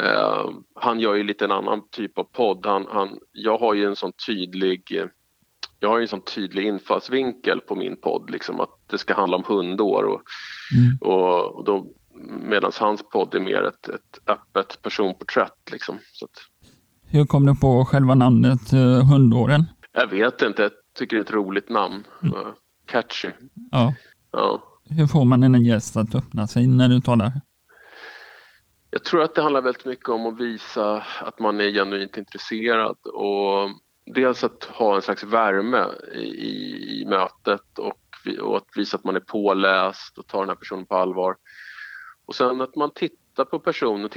Eh, 0.00 0.50
han 0.74 1.00
gör 1.00 1.14
ju 1.14 1.22
lite 1.22 1.44
en 1.44 1.52
annan 1.52 1.88
typ 1.90 2.18
av 2.18 2.24
podd. 2.24 2.66
Han, 2.66 2.86
han, 2.90 3.18
jag 3.32 3.58
har 3.58 3.74
ju 3.74 3.84
en 3.84 3.96
sån 3.96 4.12
tydlig 4.26 5.08
jag 5.80 5.88
har 5.88 6.00
en 6.00 6.08
sån 6.08 6.20
tydlig 6.20 6.66
infallsvinkel 6.66 7.60
på 7.60 7.74
min 7.74 7.96
podd, 7.96 8.30
liksom 8.30 8.60
att 8.60 8.70
det 8.90 8.98
ska 8.98 9.14
handla 9.14 9.36
om 9.36 9.44
hundår 9.46 10.04
och, 10.04 10.22
Mm. 10.76 10.98
och, 11.00 11.56
och 11.56 11.64
då 11.64 11.86
medan 12.42 12.72
hans 12.80 13.02
podd 13.02 13.34
är 13.34 13.40
mer 13.40 13.62
ett, 13.62 13.88
ett 13.88 14.20
öppet 14.26 14.82
personporträtt. 14.82 15.70
Liksom. 15.72 15.98
Så 16.12 16.24
att, 16.24 16.38
Hur 17.10 17.26
kom 17.26 17.46
du 17.46 17.54
på 17.54 17.84
själva 17.84 18.14
namnet 18.14 18.72
eh, 18.72 19.06
Hundåren? 19.10 19.64
jag 19.92 20.06
vet 20.06 20.42
inte, 20.42 20.62
jag 20.62 20.72
tycker 20.94 21.16
det 21.16 21.20
är 21.20 21.24
ett 21.24 21.30
roligt 21.30 21.68
namn. 21.68 22.04
Eh, 22.22 22.48
Catchy. 22.86 23.30
Ja. 23.70 23.94
Ja. 24.32 24.62
Hur 24.90 25.06
får 25.06 25.24
man 25.24 25.42
en 25.42 25.64
gäst 25.64 25.96
att 25.96 26.14
öppna 26.14 26.46
sig 26.46 26.66
när 26.66 26.88
du 26.88 27.00
talar? 27.00 27.32
Jag 28.90 29.04
tror 29.04 29.22
att 29.22 29.34
det 29.34 29.42
handlar 29.42 29.62
väldigt 29.62 29.84
mycket 29.84 30.08
om 30.08 30.26
att 30.26 30.40
visa 30.40 31.02
att 31.20 31.38
man 31.38 31.60
är 31.60 31.70
genuint 31.70 32.16
intresserad 32.16 32.96
och 33.14 33.70
dels 34.14 34.44
att 34.44 34.64
ha 34.64 34.96
en 34.96 35.02
slags 35.02 35.24
värme 35.24 35.84
i, 36.14 36.26
i, 37.00 37.06
mötet 37.08 37.78
och, 37.78 38.00
och 38.42 38.56
att 38.56 38.66
visa 38.76 38.96
att 38.96 39.04
man 39.04 39.16
är 39.16 39.20
påläst 39.20 40.18
och 40.18 40.26
tar 40.26 40.40
den 40.40 40.48
här 40.48 40.56
personen 40.56 40.86
på 40.86 40.96
allvar. 40.96 41.36
Och 42.28 42.34
sen 42.34 42.60
att 42.60 42.76
man 42.76 42.90
tittar 42.90 43.44
på 43.44 43.58
personen, 43.58 44.10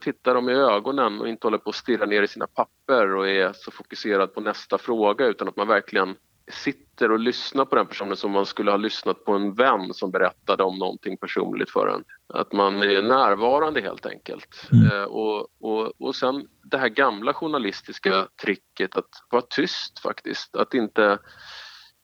tittar 0.00 0.34
dem 0.34 0.48
i 0.48 0.52
ögonen 0.52 1.20
och 1.20 1.28
inte 1.28 1.46
håller 1.46 1.58
på 1.58 1.70
att 1.70 1.76
stirra 1.76 2.06
ner 2.06 2.22
i 2.22 2.28
sina 2.28 2.46
papper 2.46 3.14
och 3.14 3.28
är 3.28 3.52
så 3.52 3.70
fokuserad 3.70 4.34
på 4.34 4.40
nästa 4.40 4.78
fråga 4.78 5.26
utan 5.26 5.48
att 5.48 5.56
man 5.56 5.68
verkligen 5.68 6.16
sitter 6.50 7.10
och 7.10 7.18
lyssnar 7.18 7.64
på 7.64 7.76
den 7.76 7.86
personen 7.86 8.16
som 8.16 8.30
man 8.30 8.46
skulle 8.46 8.70
ha 8.70 8.78
lyssnat 8.78 9.24
på 9.24 9.32
en 9.32 9.54
vän 9.54 9.94
som 9.94 10.10
berättade 10.10 10.62
om 10.62 10.78
någonting 10.78 11.16
personligt 11.16 11.70
för 11.70 11.86
en. 11.86 12.04
Att 12.34 12.52
man 12.52 12.82
är 12.82 13.02
närvarande 13.02 13.80
helt 13.80 14.06
enkelt. 14.06 14.68
Mm. 14.72 14.86
Eh, 14.86 15.04
och, 15.04 15.48
och, 15.60 15.92
och 16.00 16.16
sen 16.16 16.46
det 16.62 16.78
här 16.78 16.88
gamla 16.88 17.34
journalistiska 17.34 18.28
tricket 18.42 18.96
att 18.96 19.10
vara 19.30 19.42
tyst 19.50 19.98
faktiskt. 19.98 20.56
Att 20.56 20.74
inte, 20.74 21.18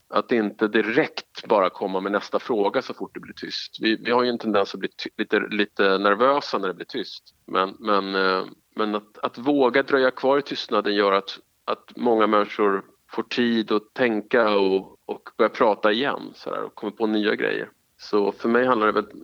att 0.08 0.32
inte 0.32 0.68
direkt 0.68 1.46
bara 1.48 1.70
komma 1.70 2.00
med 2.00 2.12
nästa 2.12 2.38
fråga 2.38 2.82
så 2.82 2.94
fort 2.94 3.14
det 3.14 3.20
blir 3.20 3.34
tyst. 3.34 3.76
Vi, 3.80 3.96
vi 3.96 4.10
har 4.10 4.22
ju 4.22 4.28
en 4.28 4.38
tendens 4.38 4.74
att 4.74 4.80
bli 4.80 4.88
ty- 4.88 5.10
lite, 5.16 5.40
lite 5.40 5.98
nervösa 5.98 6.58
när 6.58 6.68
det 6.68 6.74
blir 6.74 6.86
tyst. 6.86 7.34
Men, 7.46 7.76
men, 7.78 8.14
eh, 8.14 8.44
men 8.76 8.94
att, 8.94 9.18
att 9.22 9.38
våga 9.38 9.82
dröja 9.82 10.10
kvar 10.10 10.38
i 10.38 10.42
tystnaden 10.42 10.94
gör 10.94 11.12
att, 11.12 11.38
att 11.64 11.92
många 11.96 12.26
människor 12.26 12.84
får 13.10 13.22
tid 13.22 13.72
att 13.72 13.94
tänka 13.94 14.50
och, 14.50 14.96
och 15.06 15.30
börja 15.36 15.48
prata 15.48 15.92
igen 15.92 16.32
så 16.34 16.50
där, 16.50 16.62
och 16.62 16.74
kommer 16.74 16.90
på 16.90 17.06
nya 17.06 17.34
grejer. 17.34 17.70
Så 18.00 18.32
för 18.32 18.48
mig 18.48 18.66
handlar 18.66 18.86
det 18.86 18.92
väldigt 18.92 19.14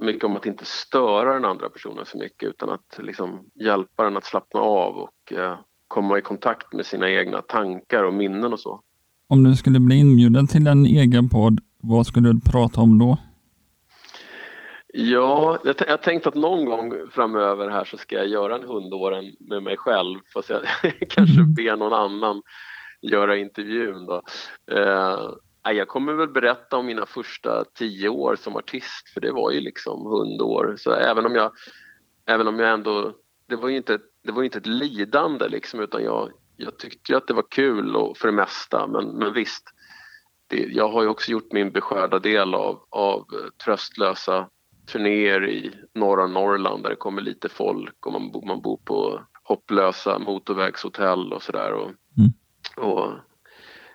mycket 0.00 0.24
om 0.24 0.36
att 0.36 0.46
inte 0.46 0.64
störa 0.64 1.34
den 1.34 1.44
andra 1.44 1.68
personen 1.68 2.06
för 2.06 2.18
mycket 2.18 2.48
utan 2.48 2.70
att 2.70 2.98
liksom 2.98 3.50
hjälpa 3.54 4.04
den 4.04 4.16
att 4.16 4.24
slappna 4.24 4.60
av 4.60 4.96
och 4.96 5.32
eh, 5.32 5.58
komma 5.88 6.18
i 6.18 6.22
kontakt 6.22 6.72
med 6.72 6.86
sina 6.86 7.10
egna 7.10 7.42
tankar 7.42 8.04
och 8.04 8.14
minnen 8.14 8.52
och 8.52 8.60
så. 8.60 8.82
Om 9.28 9.44
du 9.44 9.56
skulle 9.56 9.80
bli 9.80 9.96
inbjuden 9.96 10.46
till 10.46 10.66
en 10.66 10.86
egen 10.86 11.28
podd, 11.28 11.60
vad 11.82 12.06
skulle 12.06 12.32
du 12.32 12.40
prata 12.40 12.80
om 12.80 12.98
då? 12.98 13.18
Ja, 14.96 15.58
jag, 15.64 15.74
jag 15.88 16.02
tänkte 16.02 16.28
att 16.28 16.34
någon 16.34 16.64
gång 16.64 16.92
framöver 17.10 17.70
här 17.70 17.84
så 17.84 17.96
ska 17.96 18.16
jag 18.16 18.28
göra 18.28 18.56
en 18.56 18.68
hundåren 18.68 19.24
med 19.40 19.62
mig 19.62 19.76
själv 19.76 20.18
fast 20.34 20.50
jag 20.50 20.60
kanske 21.08 21.42
ber 21.42 21.76
någon 21.76 21.92
annan 21.92 22.42
göra 23.02 23.36
intervjun 23.36 24.06
då. 24.06 24.22
Eh, 24.70 25.72
jag 25.72 25.88
kommer 25.88 26.12
väl 26.12 26.28
berätta 26.28 26.76
om 26.76 26.86
mina 26.86 27.06
första 27.06 27.64
tio 27.64 28.08
år 28.08 28.36
som 28.36 28.56
artist 28.56 29.08
för 29.14 29.20
det 29.20 29.32
var 29.32 29.50
ju 29.50 29.60
liksom 29.60 30.06
hundår. 30.06 30.74
Så 30.78 30.92
även 30.92 31.26
om 31.26 31.34
jag, 31.34 31.52
även 32.26 32.48
om 32.48 32.58
jag 32.58 32.72
ändå, 32.72 33.12
det 33.48 33.56
var 33.56 33.68
ju 33.68 33.76
inte, 33.76 33.98
det 34.24 34.32
var 34.32 34.42
inte 34.42 34.58
ett 34.58 34.66
lidande 34.66 35.48
liksom 35.48 35.80
utan 35.80 36.04
jag, 36.04 36.30
jag 36.56 36.78
tyckte 36.78 37.16
att 37.16 37.26
det 37.26 37.34
var 37.34 37.50
kul 37.50 37.96
och, 37.96 38.16
för 38.16 38.28
det 38.28 38.34
mesta 38.34 38.86
men, 38.86 39.08
men 39.08 39.32
visst. 39.32 39.64
Det, 40.46 40.56
jag 40.56 40.88
har 40.88 41.02
ju 41.02 41.08
också 41.08 41.30
gjort 41.30 41.52
min 41.52 41.70
beskärda 41.70 42.18
del 42.18 42.54
av, 42.54 42.80
av 42.90 43.18
eh, 43.18 43.50
tröstlösa 43.64 44.48
turnéer 44.92 45.48
i 45.48 45.72
norra 45.94 46.26
Norrland 46.26 46.82
där 46.82 46.90
det 46.90 46.96
kommer 46.96 47.22
lite 47.22 47.48
folk 47.48 48.06
och 48.06 48.12
man, 48.12 48.46
man 48.46 48.60
bor 48.60 48.80
på 48.84 49.20
hopplösa 49.42 50.18
motorvägshotell 50.18 51.32
och 51.32 51.42
sådär. 51.42 51.72
Och, 51.72 51.90
och 52.76 53.12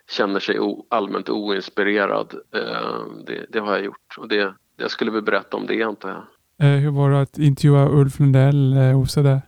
känner 0.09 0.39
sig 0.39 0.59
o, 0.59 0.85
allmänt 0.89 1.29
oinspirerad. 1.29 2.33
Eh, 2.55 3.23
det, 3.25 3.45
det 3.49 3.59
har 3.59 3.71
jag 3.71 3.85
gjort 3.85 4.15
och 4.17 4.27
det, 4.27 4.53
jag 4.77 4.91
skulle 4.91 5.11
väl 5.11 5.21
berätta 5.21 5.57
om 5.57 5.67
det 5.67 5.83
antar 5.83 6.09
jag. 6.09 6.23
Eh, 6.61 6.79
hur 6.79 6.91
var 6.91 7.09
det 7.09 7.21
att 7.21 7.37
intervjua 7.37 7.89
Ulf 7.89 8.19
Lundell 8.19 8.77
eh, 8.77 9.01
och 9.01 9.07
sådär? 9.07 9.41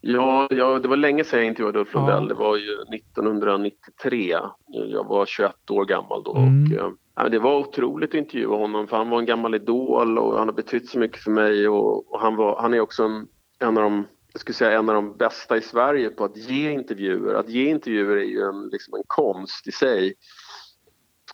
Ja, 0.00 0.48
ja, 0.50 0.78
det 0.78 0.88
var 0.88 0.96
länge 0.96 1.24
sedan 1.24 1.38
jag 1.38 1.48
intervjuade 1.48 1.78
Ulf 1.78 1.90
Ja. 1.94 2.00
Lundell. 2.00 2.28
Det 2.28 2.34
var 2.34 2.56
ju 2.56 2.72
1993. 2.94 4.36
Jag 4.72 5.04
var 5.04 5.26
21 5.26 5.70
år 5.70 5.84
gammal 5.84 6.22
då. 6.22 6.36
Mm. 6.36 6.64
Och, 6.64 6.78
eh, 6.78 6.90
ja, 7.14 7.28
det 7.28 7.38
var 7.38 7.58
otroligt 7.58 8.10
att 8.10 8.14
intervjua 8.14 8.56
honom 8.56 8.86
för 8.86 8.96
han 8.96 9.10
var 9.10 9.18
en 9.18 9.26
gammal 9.26 9.54
idol 9.54 10.18
och 10.18 10.38
han 10.38 10.48
har 10.48 10.54
betytt 10.54 10.88
så 10.88 10.98
mycket 10.98 11.22
för 11.22 11.30
mig. 11.30 11.68
Och, 11.68 12.12
och 12.12 12.20
han, 12.20 12.36
var, 12.36 12.60
han 12.60 12.74
är 12.74 12.80
också 12.80 13.02
en, 13.02 13.26
en 13.58 13.76
av 13.76 13.82
de 13.82 14.06
jag 14.32 14.40
skulle 14.40 14.54
säga 14.54 14.78
en 14.78 14.88
av 14.88 14.94
de 14.94 15.16
bästa 15.16 15.56
i 15.56 15.60
Sverige 15.60 16.10
på 16.10 16.24
att 16.24 16.36
ge 16.36 16.70
intervjuer. 16.70 17.34
Att 17.34 17.48
ge 17.48 17.70
intervjuer 17.70 18.16
är 18.16 18.24
ju 18.24 18.40
en, 18.40 18.68
liksom 18.68 18.94
en 18.94 19.02
konst 19.06 19.66
i 19.66 19.72
sig. 19.72 20.14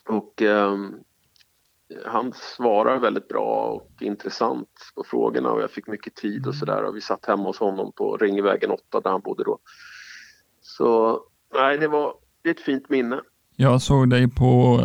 Och 0.08 0.42
ehm, 0.42 0.94
han 2.07 2.33
svarar 2.57 2.99
väldigt 2.99 3.28
bra 3.28 3.64
och 3.66 4.02
intressant 4.02 4.69
på 4.95 5.05
frågorna 5.07 5.50
och 5.50 5.62
jag 5.62 5.71
fick 5.71 5.87
mycket 5.87 6.14
tid 6.14 6.47
och 6.47 6.55
sådär 6.55 6.85
och 6.85 6.97
vi 6.97 7.00
satt 7.00 7.26
hemma 7.26 7.43
hos 7.43 7.59
honom 7.59 7.93
på 7.97 8.16
Ringvägen 8.16 8.71
8 8.71 9.00
där 9.00 9.11
han 9.11 9.21
bodde 9.21 9.45
då. 9.45 9.59
Så 10.61 11.21
nej, 11.55 11.78
det 11.78 11.88
var 11.88 12.14
det 12.43 12.49
är 12.49 12.55
ett 12.55 12.61
fint 12.61 12.88
minne. 12.88 13.21
Jag 13.57 13.83
såg 13.83 14.11
dig 14.11 14.28
på 14.31 14.81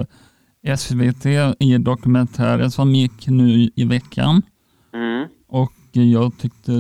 SVT 0.78 1.26
i 1.60 1.78
dokumentären 1.78 2.72
som 2.72 2.96
gick 2.96 3.28
nu 3.28 3.70
i 3.76 3.86
veckan 3.86 4.42
Mm. 4.94 5.28
och 5.48 5.72
jag 5.92 6.38
tyckte 6.38 6.72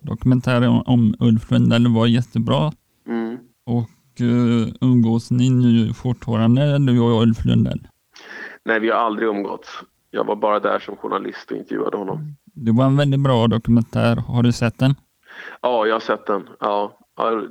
dokumentären 0.00 0.82
om 0.86 1.14
Ulf 1.20 1.50
Lundell 1.50 1.88
var 1.88 2.06
jättebra 2.06 2.72
Mm. 3.06 3.38
och 3.66 4.20
uh, 4.20 4.68
umgås 4.80 5.30
ni 5.30 5.50
nu 5.50 5.92
fortfarande, 5.94 6.78
du 6.78 7.00
och 7.00 7.22
Ulf 7.22 7.44
Lundell? 7.44 7.88
Nej, 8.64 8.80
vi 8.80 8.90
har 8.90 8.98
aldrig 8.98 9.28
umgåtts. 9.28 9.68
Jag 10.10 10.24
var 10.24 10.36
bara 10.36 10.60
där 10.60 10.78
som 10.78 10.96
journalist 10.96 11.50
och 11.50 11.56
intervjuade 11.56 11.96
honom. 11.96 12.36
Det 12.44 12.72
var 12.72 12.84
en 12.84 12.96
väldigt 12.96 13.20
bra 13.20 13.46
dokumentär. 13.46 14.16
Har 14.16 14.42
du 14.42 14.52
sett 14.52 14.78
den? 14.78 14.94
Ja, 15.60 15.86
jag 15.86 15.94
har 15.94 16.00
sett 16.00 16.26
den. 16.26 16.48
Ja, 16.60 16.98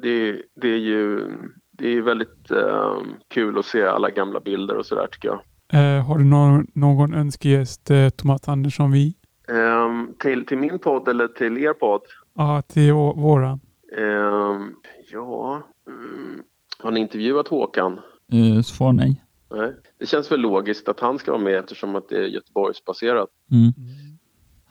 det, 0.01 0.41
det 0.62 0.67
är 0.67 0.77
ju 0.77 1.27
det 1.72 1.88
är 1.98 2.01
väldigt 2.01 2.51
eh, 2.51 2.98
kul 3.27 3.58
att 3.60 3.65
se 3.65 3.84
alla 3.86 4.10
gamla 4.10 4.39
bilder 4.39 4.77
och 4.77 4.86
sådär 4.86 5.08
tycker 5.12 5.27
jag. 5.27 5.39
Eh, 5.74 6.05
har 6.05 6.17
du 6.17 6.24
någon, 6.24 6.67
någon 6.74 7.13
önskegäst, 7.13 7.91
eh, 7.91 8.10
Thomas 8.10 8.48
Andersson 8.48 8.91
Vi? 8.91 9.13
Ehm, 9.48 10.13
till, 10.20 10.46
till 10.46 10.58
min 10.58 10.79
podd 10.79 11.08
eller 11.08 11.27
till 11.27 11.58
er 11.58 11.74
podd? 11.74 12.01
Ja, 12.36 12.62
till 12.62 12.91
vå- 12.91 13.22
våran. 13.22 13.60
Ehm, 13.98 14.75
ja, 15.12 15.62
mm, 15.88 16.43
har 16.79 16.91
ni 16.91 17.00
intervjuat 17.00 17.48
Håkan? 17.48 18.00
Uh, 18.34 18.62
svar 18.62 18.93
nej. 18.93 19.24
Nej. 19.53 19.74
Det 20.00 20.05
känns 20.05 20.31
väl 20.31 20.39
logiskt 20.39 20.88
att 20.89 21.00
han 21.00 21.19
ska 21.19 21.31
vara 21.31 21.41
med 21.41 21.55
eftersom 21.60 21.95
att 21.95 22.10
det 22.10 22.17
är 22.17 22.27
Göteborgsbaserat. 22.27 23.29
Mm. 23.51 23.72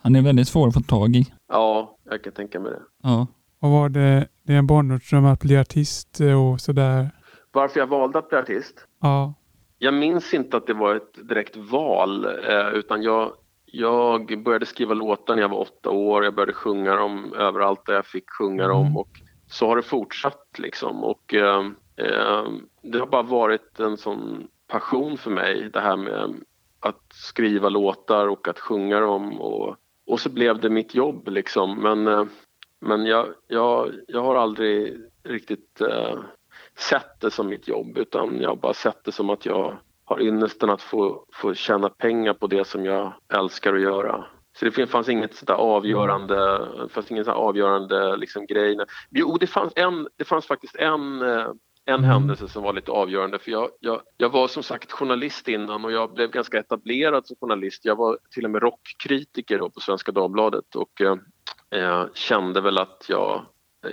Han 0.01 0.15
är 0.15 0.21
väldigt 0.21 0.47
svår 0.47 0.67
att 0.67 0.73
få 0.73 0.79
tag 0.79 1.15
i. 1.15 1.25
Ja, 1.47 1.97
jag 2.09 2.23
kan 2.23 2.33
tänka 2.33 2.59
mig 2.59 2.71
det. 2.71 2.81
Ja. 3.03 3.27
Och 3.59 3.69
var 3.69 3.89
det, 3.89 4.27
det 4.43 4.53
är 4.53 4.57
en 4.57 4.67
barndomsdröm 4.67 5.25
att 5.25 5.39
bli 5.39 5.57
artist 5.57 6.21
eh, 6.21 6.47
och 6.47 6.61
sådär? 6.61 7.09
Varför 7.51 7.79
jag 7.79 7.87
valde 7.87 8.19
att 8.19 8.29
bli 8.29 8.37
artist? 8.37 8.87
Ja. 9.01 9.33
Jag 9.77 9.93
minns 9.93 10.33
inte 10.33 10.57
att 10.57 10.67
det 10.67 10.73
var 10.73 10.95
ett 10.95 11.27
direkt 11.29 11.55
val 11.57 12.25
eh, 12.25 12.67
utan 12.73 13.03
jag, 13.03 13.31
jag 13.65 14.43
började 14.43 14.65
skriva 14.65 14.93
låtar 14.93 15.35
när 15.35 15.41
jag 15.41 15.49
var 15.49 15.59
åtta 15.59 15.89
år. 15.89 16.23
Jag 16.23 16.35
började 16.35 16.53
sjunga 16.53 16.95
dem 16.95 17.33
överallt 17.33 17.85
där 17.85 17.93
jag 17.93 18.05
fick 18.05 18.29
sjunga 18.29 18.67
dem 18.67 18.81
Mm. 18.85 18.97
och 18.97 19.09
så 19.47 19.67
har 19.67 19.75
det 19.75 19.81
fortsatt 19.83 20.47
liksom. 20.57 21.03
Och, 21.03 21.33
eh, 21.33 21.59
eh, 21.97 22.43
det 22.83 22.99
har 22.99 23.07
bara 23.07 23.23
varit 23.23 23.79
en 23.79 23.97
sån 23.97 24.47
passion 24.73 25.17
för 25.17 25.31
mig 25.31 25.69
det 25.73 25.79
här 25.79 25.97
med 25.97 26.35
att 26.79 27.01
skriva 27.13 27.69
låtar 27.69 28.27
och 28.27 28.47
att 28.47 28.59
sjunga 28.59 28.99
dem 28.99 29.41
och, 29.41 29.75
och 30.07 30.19
så 30.19 30.29
blev 30.29 30.59
det 30.59 30.69
mitt 30.69 30.95
jobb 30.95 31.27
liksom. 31.27 31.75
Men, 31.75 32.07
eh, 32.07 32.25
men 32.79 33.05
jag, 33.05 33.27
jag, 33.47 33.91
jag 34.07 34.23
har 34.23 34.35
aldrig 34.35 34.97
riktigt 35.23 35.81
eh, 35.81 36.19
sett 36.77 37.19
det 37.19 37.31
som 37.31 37.47
mitt 37.47 37.67
jobb 37.67 37.97
utan 37.97 38.41
jag 38.41 38.49
har 38.49 38.55
bara 38.55 38.73
sett 38.73 39.03
det 39.03 39.11
som 39.11 39.29
att 39.29 39.45
jag 39.45 39.77
har 40.05 40.21
ynnesten 40.21 40.69
att 40.69 40.81
få, 40.81 41.25
få 41.33 41.53
tjäna 41.53 41.89
pengar 41.89 42.33
på 42.33 42.47
det 42.47 42.67
som 42.67 42.85
jag 42.85 43.13
älskar 43.33 43.73
att 43.73 43.81
göra. 43.81 44.25
Så 44.59 44.65
det 44.65 44.87
fanns 44.87 45.09
inget 45.09 45.35
sådär 45.35 45.53
avgörande, 45.53 46.67
fanns 46.89 47.11
ingen 47.11 47.25
sådär 47.25 47.37
avgörande 47.37 48.17
liksom 48.17 48.45
grej. 48.45 48.77
Jo, 49.09 49.37
det 49.39 49.47
fanns, 49.47 49.73
en, 49.75 50.07
det 50.17 50.25
fanns 50.25 50.45
faktiskt 50.45 50.75
en, 50.75 51.21
eh, 51.21 51.47
en 51.85 51.93
Mm. 51.93 52.09
händelse 52.09 52.47
som 52.47 52.63
var 52.63 52.73
lite 52.73 52.91
avgörande 52.91 53.39
för 53.39 53.51
jag, 53.51 53.69
jag, 53.79 54.01
jag 54.17 54.29
var 54.29 54.47
som 54.47 54.63
sagt 54.63 54.91
journalist 54.91 55.47
innan 55.47 55.85
och 55.85 55.91
jag 55.91 56.13
blev 56.13 56.31
ganska 56.31 56.59
etablerad 56.59 57.27
som 57.27 57.35
journalist. 57.39 57.85
Jag 57.85 57.95
var 57.95 58.17
till 58.31 58.45
och 58.45 58.51
med 58.51 58.61
rockkritiker 58.61 59.59
då 59.59 59.69
på 59.69 59.79
Svenska 59.79 60.11
Dagbladet 60.11 60.75
och 60.75 61.01
eh, 61.01 61.15
eh, 61.81 62.05
kände 62.13 62.61
väl 62.61 62.77
att 62.77 63.05
jag 63.09 63.45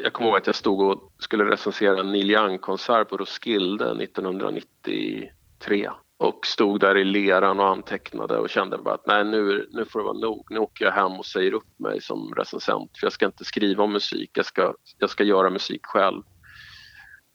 jag 0.02 0.12
kommer 0.12 0.30
ihåg 0.30 0.38
att 0.38 0.46
jag 0.46 0.56
stod 0.56 0.80
och 0.80 1.12
skulle 1.18 1.44
recensera 1.44 2.00
en 2.00 2.12
Neil 2.12 2.30
Young-konsert 2.30 3.08
på 3.08 3.16
Roskilde 3.16 3.84
1993 4.02 5.90
och 6.18 6.46
stod 6.46 6.80
där 6.80 6.96
i 6.96 7.04
leran 7.04 7.60
och 7.60 7.68
antecknade 7.68 8.38
och 8.38 8.50
kände 8.50 8.78
bara 8.78 8.94
att 8.94 9.06
nej 9.06 9.24
nu, 9.24 9.68
nu 9.72 9.84
får 9.84 9.98
det 9.98 10.04
vara 10.04 10.18
nog. 10.18 10.46
Nu 10.50 10.58
åker 10.58 10.84
jag 10.84 10.92
hem 10.92 11.12
och 11.12 11.26
säger 11.26 11.54
upp 11.54 11.78
mig 11.78 12.00
som 12.00 12.34
recensent 12.36 12.98
för 12.98 13.06
jag 13.06 13.12
ska 13.12 13.26
inte 13.26 13.44
skriva 13.44 13.84
om 13.84 13.92
musik, 13.92 14.30
jag 14.34 14.46
ska, 14.46 14.74
jag 14.98 15.10
ska 15.10 15.24
göra 15.24 15.50
musik 15.50 15.86
själv. 15.86 16.22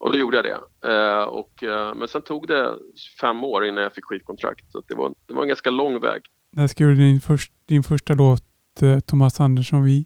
Och 0.05 0.11
då 0.11 0.17
gjorde 0.17 0.37
jag 0.37 0.45
det. 0.45 0.91
Eh, 0.93 1.23
och, 1.23 1.63
eh, 1.63 1.95
men 1.95 2.07
sen 2.07 2.21
tog 2.21 2.47
det 2.47 2.75
fem 3.21 3.43
år 3.43 3.65
innan 3.65 3.83
jag 3.83 3.93
fick 3.93 4.05
skivkontrakt 4.05 4.71
så 4.71 4.81
det, 4.87 4.95
var, 4.95 5.13
det 5.27 5.33
var 5.33 5.41
en 5.41 5.47
ganska 5.47 5.69
lång 5.69 5.99
väg. 5.99 6.21
När 6.51 6.67
skrev 6.67 6.87
du 6.89 6.95
din, 6.95 7.21
först, 7.21 7.51
din 7.65 7.83
första 7.83 8.13
låt, 8.13 8.43
eh, 8.81 8.99
Thomas 8.99 9.39
Andersson 9.39 9.83
Vi? 9.83 10.05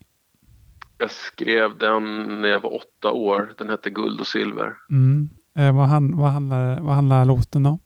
Jag 0.98 1.12
skrev 1.12 1.78
den 1.78 2.24
när 2.42 2.50
jag 2.50 2.60
var 2.60 2.76
åtta 2.76 3.12
år, 3.12 3.54
den 3.58 3.70
hette 3.70 3.90
Guld 3.90 4.20
och 4.20 4.28
silver. 4.28 4.74
Mm. 4.90 5.30
Eh, 5.58 5.76
vad, 5.76 5.88
han, 5.88 6.18
vad, 6.18 6.30
handlar, 6.30 6.80
vad 6.82 6.96
handlar 6.96 7.26
låten 7.26 7.66
om? 7.66 7.80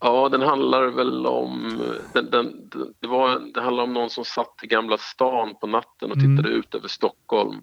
Ja, 0.00 0.28
den 0.28 0.42
handlar 0.42 0.86
väl 0.86 1.26
om... 1.26 1.78
Den, 2.12 2.30
den, 2.30 2.52
det, 3.00 3.08
var, 3.08 3.52
det 3.54 3.60
handlar 3.60 3.84
om 3.84 3.92
någon 3.92 4.10
som 4.10 4.24
satt 4.24 4.54
i 4.62 4.66
Gamla 4.66 4.98
stan 4.98 5.54
på 5.60 5.66
natten 5.66 6.10
och 6.10 6.16
Mm. 6.16 6.36
tittade 6.36 6.54
ut 6.54 6.74
över 6.74 6.88
Stockholm 6.88 7.56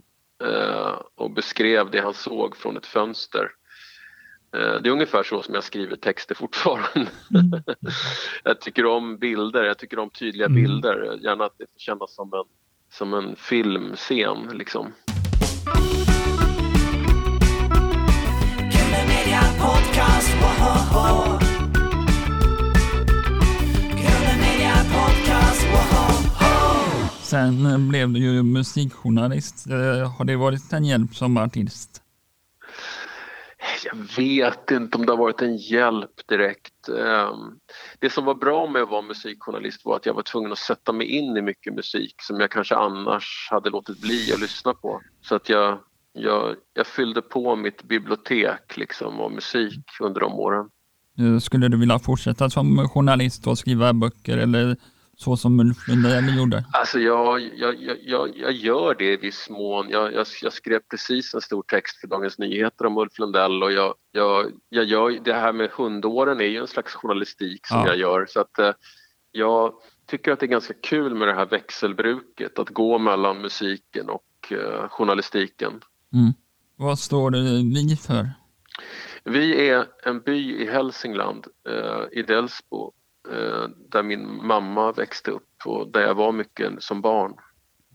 och 1.15 1.32
beskrev 1.32 1.92
det 1.92 2.00
han 2.01 2.13
såg 2.13 2.58
från 2.58 2.77
ett 2.77 2.86
fönster. 2.86 3.51
Eh, 4.56 4.82
Det 4.82 4.89
är 4.89 4.94
ungefär 4.94 5.24
så 5.24 5.42
som 5.42 5.54
jag 5.54 5.63
skriver 5.63 5.96
texter 5.96 6.36
fortfarande. 6.44 7.12
Mm. 7.36 7.63
jag 8.44 8.62
tycker 8.62 8.86
om 8.86 9.18
bilder, 9.18 9.63
jag 9.63 9.77
tycker 9.77 10.00
om 10.00 10.10
tydliga 10.10 10.46
Mm. 10.48 10.63
bilder. 10.63 11.18
Gärna 11.22 11.46
att 11.46 11.58
det 11.58 11.65
får 11.74 11.80
kännas 11.80 12.15
som 12.15 12.34
en, 12.34 12.46
som 12.92 13.13
en 13.13 13.36
filmscen 13.36 14.50
liksom. 14.54 14.94
Sen 27.36 27.89
blev 27.89 28.10
du 28.10 28.20
ju 28.20 28.44
musikjournalist. 28.44 29.68
Eh, 29.70 30.12
Har 30.18 30.25
det 30.25 30.36
varit 30.36 30.74
en 30.74 30.86
hjälp 30.86 31.15
som 31.15 31.38
artist? 31.38 32.01
Jag 33.86 33.98
vet 34.18 34.72
inte 34.72 34.98
om 34.98 35.06
det 35.06 35.12
har 35.12 35.18
varit 35.18 35.42
en 35.42 35.58
hjälp 35.58 36.27
direkt. 36.30 36.89
Ehm, 36.89 37.60
Det 38.00 38.10
som 38.10 38.25
var 38.25 38.36
bra 38.36 38.68
med 38.70 38.82
att 38.82 38.89
vara 38.89 39.01
musikjournalist 39.01 39.86
var 39.86 39.96
att 39.96 40.06
jag 40.06 40.13
var 40.13 40.22
tvungen 40.22 40.51
att 40.51 40.58
sätta 40.58 40.92
mig 40.94 41.08
in 41.08 41.38
i 41.38 41.42
mycket 41.42 41.74
musik 41.74 42.15
som 42.22 42.39
jag 42.39 42.51
kanske 42.51 42.75
annars 42.75 43.48
hade 43.51 43.70
låtit 43.70 44.01
bli 44.01 44.34
att 44.34 44.42
lyssna 44.42 44.74
på. 44.74 45.01
Så 45.22 45.36
att 45.36 45.50
jag, 45.50 45.80
jag, 46.13 46.56
jag 46.74 46.88
fyllde 46.88 47.22
på 47.22 47.56
mitt 47.56 47.84
bibliotek 47.84 48.77
liksom 48.77 49.20
av 49.20 49.32
musik 49.32 49.84
under 50.01 50.22
de 50.22 50.34
åren. 50.34 50.70
Eh, 51.20 51.39
Skulle 51.39 51.68
du 51.68 51.77
vilja 51.77 52.00
fortsätta 52.00 52.50
som 52.50 52.89
journalist 52.89 53.48
och 53.48 53.58
skriva 53.58 53.94
böcker 53.94 54.38
eller 54.38 54.77
så 55.15 55.38
som 55.38 55.60
Ulf 55.60 55.88
Lundell 55.88 56.38
gjorde? 56.38 56.65
Alltså 56.74 57.00
jag, 57.00 57.41
jag, 57.55 57.75
jag, 58.03 58.38
jag, 58.38 58.51
gör 58.51 58.95
det 58.95 59.13
i 59.13 59.17
viss 59.17 59.50
mån. 59.50 59.89
Jag, 59.89 60.13
jag, 60.13 60.27
jag 60.41 60.53
skrev 60.53 60.79
precis 60.89 61.34
en 61.34 61.41
stor 61.41 61.63
text 61.67 62.01
för 62.01 62.07
Dagens 62.07 62.39
Nyheter 62.39 62.86
om 62.86 62.98
Ulf 62.98 63.19
Lundell 63.19 63.63
och 63.63 63.72
jag, 63.72 63.93
jag, 64.12 64.51
jag 64.69 64.86
gör, 64.86 65.19
det 65.24 65.34
här 65.34 65.53
med 65.53 65.69
hundåren 65.69 66.39
är 66.41 66.45
ju 66.45 66.57
en 66.57 66.67
slags 66.67 66.93
journalistik 66.93 67.67
som 67.67 67.77
Ja. 67.77 67.88
jag 67.88 67.98
gör. 67.98 68.25
Så 68.29 68.41
att 68.41 68.60
eh, 68.60 68.72
jag 69.31 69.74
tycker 70.07 70.31
att 70.31 70.39
det 70.39 70.45
är 70.45 70.48
ganska 70.48 70.74
kul 70.74 71.15
med 71.15 71.27
det 71.27 71.34
här 71.34 71.45
växelbruket, 71.45 72.60
att 72.60 72.69
gå 72.69 72.98
mellan 72.98 73.41
musiken 73.41 74.10
och 74.10 74.51
eh, 74.51 74.89
journalistiken. 74.89 75.81
Mm. 76.13 76.34
Vad 76.75 77.00
står 77.00 77.31
det 77.31 77.41
vi 77.41 77.95
för? 77.95 78.29
Vi 79.24 79.69
är 79.69 79.86
en 80.03 80.22
by 80.22 80.63
i 80.63 80.72
Hälsingland, 80.72 81.48
eh, 81.69 82.19
i 82.19 82.22
Delsbo, 82.22 82.93
där 83.91 84.03
min 84.03 84.46
mamma 84.46 84.91
växte 84.91 85.32
upp 85.32 85.50
och 85.65 85.91
där 85.91 86.01
jag 86.01 86.15
var 86.15 86.32
mycket 86.32 86.84
som 86.84 87.01
barn. 87.01 87.34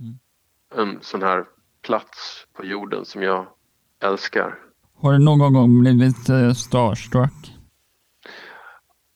Mm. 0.01 0.19
En 0.75 0.99
sån 1.03 1.23
här 1.23 1.45
plats 1.83 2.47
på 2.53 2.65
jorden 2.65 3.05
som 3.05 3.23
jag 3.23 3.47
älskar. 4.03 4.59
Har 4.97 5.13
du 5.13 5.19
någon 5.19 5.53
gång 5.53 5.81
blivit 5.81 6.29
eh, 6.29 6.53
starstruck? 6.53 7.57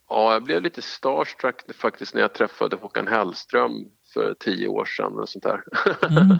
Ja, 0.09 0.33
jag 0.33 0.43
blev 0.45 0.63
lite 0.63 0.83
starstruck 0.83 1.75
faktiskt 1.81 2.15
när 2.15 2.21
jag 2.21 2.35
träffade 2.35 2.77
Håkan 2.77 3.07
Hellström 3.07 3.73
för 4.15 4.35
tio 4.41 4.69
år 4.69 4.85
sedan 4.85 5.13
och 5.13 5.29
sånt 5.29 5.45
där. 5.45 5.63
Mm. 6.11 6.39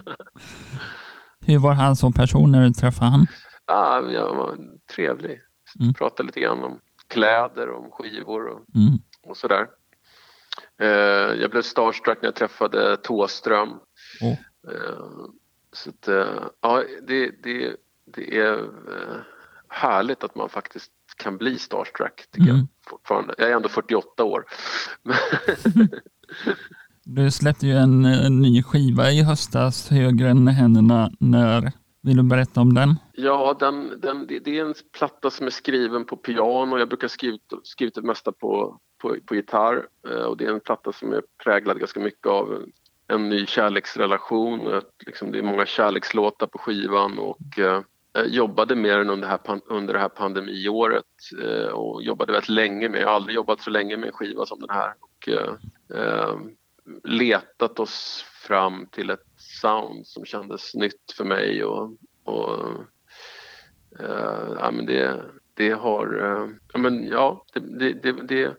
Hur 1.45 1.59
var 1.59 1.73
han 1.73 1.95
som 1.95 2.13
person 2.13 2.51
när 2.51 2.61
du 2.63 2.71
träffade 2.73 3.11
han? 3.11 3.27
ja, 3.67 4.11
jag 4.11 4.35
var 4.35 4.57
trevlig. 4.95 5.41
Mm. 5.79 5.93
Pratade 5.93 6.27
lite 6.27 6.39
grann 6.39 6.63
om 6.63 6.79
kläder, 7.07 7.71
om 7.71 7.91
skivor 7.91 8.47
och 8.47 8.59
Mm. 8.75 8.99
Och 9.25 9.37
sådär. 9.37 9.67
Eh, 10.81 10.87
jag 11.41 11.51
blev 11.51 11.61
starstruck 11.61 12.17
när 12.21 12.27
jag 12.27 12.35
träffade 12.35 12.97
Tåström. 12.97 13.69
Åh. 14.21 14.31
Eh, 14.73 15.25
så 15.73 15.89
att, 15.89 16.07
eh, 16.07 16.43
ja, 16.61 16.83
det, 17.07 17.31
det, 17.43 17.75
det 18.05 18.37
är 18.37 18.53
eh, 18.63 19.17
härligt 19.69 20.23
att 20.23 20.35
man 20.35 20.49
faktiskt 20.49 20.91
kan 21.17 21.37
bli 21.37 21.57
starstruck 21.59 22.25
tycker 22.31 22.49
Mm. 22.49 22.57
jag 22.57 22.67
fortfarande. 22.89 23.35
Jag 23.37 23.49
är 23.49 23.55
ändå 23.55 23.69
48 23.69 24.23
år. 24.23 24.45
Du 27.07 27.31
släppte 27.31 27.67
ju 27.67 27.73
en, 27.73 28.05
eh, 28.05 28.29
ny 28.29 28.63
skiva 28.63 29.11
i 29.11 29.23
höstas, 29.23 29.89
Högre 29.89 30.29
än 30.29 30.47
händerna. 30.47 31.11
När 31.19 31.71
vill 32.01 32.17
du 32.17 32.23
berätta 32.23 32.61
om 32.61 32.73
den? 32.73 32.95
Ja, 33.13 33.55
den, 33.59 33.99
den, 34.01 34.27
det, 34.27 34.39
det 34.39 34.59
är 34.59 34.65
en 34.65 34.73
platta 34.97 35.29
som 35.29 35.45
är 35.45 35.49
skriven 35.51 36.05
på 36.05 36.17
piano. 36.17 36.77
Jag 36.77 36.87
brukar 36.87 37.07
skriva 37.07 37.37
skrivit 37.63 37.95
det 37.95 38.01
mesta 38.01 38.31
på, 38.31 38.79
på, 39.05 39.17
på 39.25 39.35
gitarr. 39.35 39.87
Eh, 40.07 40.23
och 40.23 40.37
det 40.37 40.45
är 40.45 40.49
en 40.49 40.59
platta 40.59 40.93
som 40.93 41.13
är 41.13 41.23
präglad 41.43 41.79
ganska 41.79 41.99
mycket 41.99 42.27
av 42.27 42.65
en 43.07 43.29
ny 43.29 43.45
kärleksrelation. 43.45 44.81
Liksom, 45.05 45.31
det 45.31 45.37
är 45.37 45.43
många 45.43 45.65
kärlekslåtar 45.65 46.47
på 46.47 46.57
skivan 46.57 47.19
och 47.19 47.59
eh, 47.59 47.81
jag 48.13 48.27
jobbade 48.27 48.75
med 48.75 48.97
den 48.97 49.09
under 49.09 49.27
det 49.27 49.31
här, 49.47 49.61
under 49.65 49.93
det 49.93 49.99
här 49.99 50.09
pandemiåret 50.09 51.05
eh, 51.41 51.67
och 51.67 52.03
jobbade 52.03 52.31
väldigt 52.31 52.49
länge 52.49 52.89
med. 52.89 53.01
Jag 53.01 53.07
har 53.07 53.15
aldrig 53.15 53.35
jobbat 53.35 53.61
så 53.61 53.69
länge 53.69 53.97
med 53.97 54.07
en 54.07 54.13
skiva 54.13 54.45
som 54.45 54.59
den 54.59 54.69
här. 54.69 54.93
Och, 54.99 55.29
eh, 55.29 55.53
eh, 55.99 56.35
letat 57.03 57.79
oss 57.79 58.25
fram 58.47 58.87
till 58.91 59.09
ett 59.09 59.27
sound 59.37 60.07
som 60.07 60.25
kändes 60.25 60.75
nytt 60.75 61.11
för 61.17 61.25
mig 61.25 61.63
och, 61.63 61.91
och 62.23 62.69
eh, 63.99 64.55
ja, 64.59 64.71
men 64.71 64.85
det, 64.85 65.23
det 65.57 65.69
har, 65.71 66.05
eh, 66.23 66.49
ja, 66.73 66.79
men, 66.79 67.07
ja 67.07 67.45
det, 67.53 67.59
det, 67.59 67.93
det, 68.11 68.55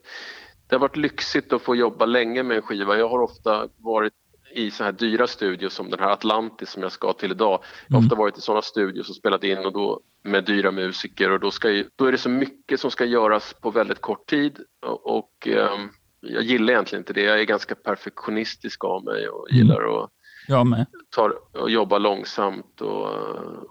det, 0.69 0.75
har 0.75 0.79
varit 0.79 0.97
lyxigt 0.97 1.53
att 1.53 1.63
få 1.63 1.77
jobba 1.77 2.07
länge 2.07 2.43
med 2.43 2.57
en 2.57 2.63
skiva. 2.63 2.97
Jag 2.99 3.09
har 3.09 3.19
ofta 3.23 3.69
varit 3.77 4.13
i 4.55 4.71
så 4.71 4.85
här 4.85 4.93
dyra 4.93 5.27
studios 5.27 5.75
som 5.75 5.91
den 5.91 6.01
här 6.01 6.11
Atlantis 6.11 6.71
som 6.71 6.83
jag 6.83 6.93
ska 6.93 7.13
till 7.13 7.31
idag. 7.31 7.61
Jag 7.89 7.95
har 7.95 7.99
Mm. 8.01 8.07
ofta 8.07 8.17
varit 8.17 8.39
i 8.39 8.41
sådana 8.41 8.63
studios 8.63 9.09
och 9.11 9.17
spelat 9.17 9.45
in 9.45 9.59
och 9.59 9.73
då 9.73 10.01
med 10.23 10.45
dyra 10.45 10.71
musiker 10.71 11.31
och 11.31 11.41
då, 11.41 11.51
ska 11.51 11.71
ju, 11.71 11.85
då 11.97 12.05
är 12.05 12.13
det 12.13 12.19
så 12.19 12.29
mycket 12.29 12.81
som 12.81 12.91
ska 12.91 13.05
göras 13.05 13.55
på 13.61 13.71
väldigt 13.71 14.01
kort 14.01 14.27
tid 14.27 14.59
och, 14.87 15.17
och 15.19 15.49
ehm, 15.49 15.89
jag 16.21 16.43
gillar 16.43 16.73
egentligen 16.73 17.01
inte 17.01 17.13
det. 17.13 17.23
Jag 17.23 17.41
är 17.41 17.45
ganska 17.45 17.75
perfektionistisk 17.75 18.85
av 18.85 19.05
mig 19.05 19.29
och 19.29 19.51
Mm. 19.51 19.59
gillar 19.63 20.03
att 20.05 20.11
Jag 20.49 20.67
med. 20.67 20.87
tar, 21.17 21.35
och 21.63 21.71
jobba 21.71 21.99
långsamt 21.99 22.81
och, 22.81 23.07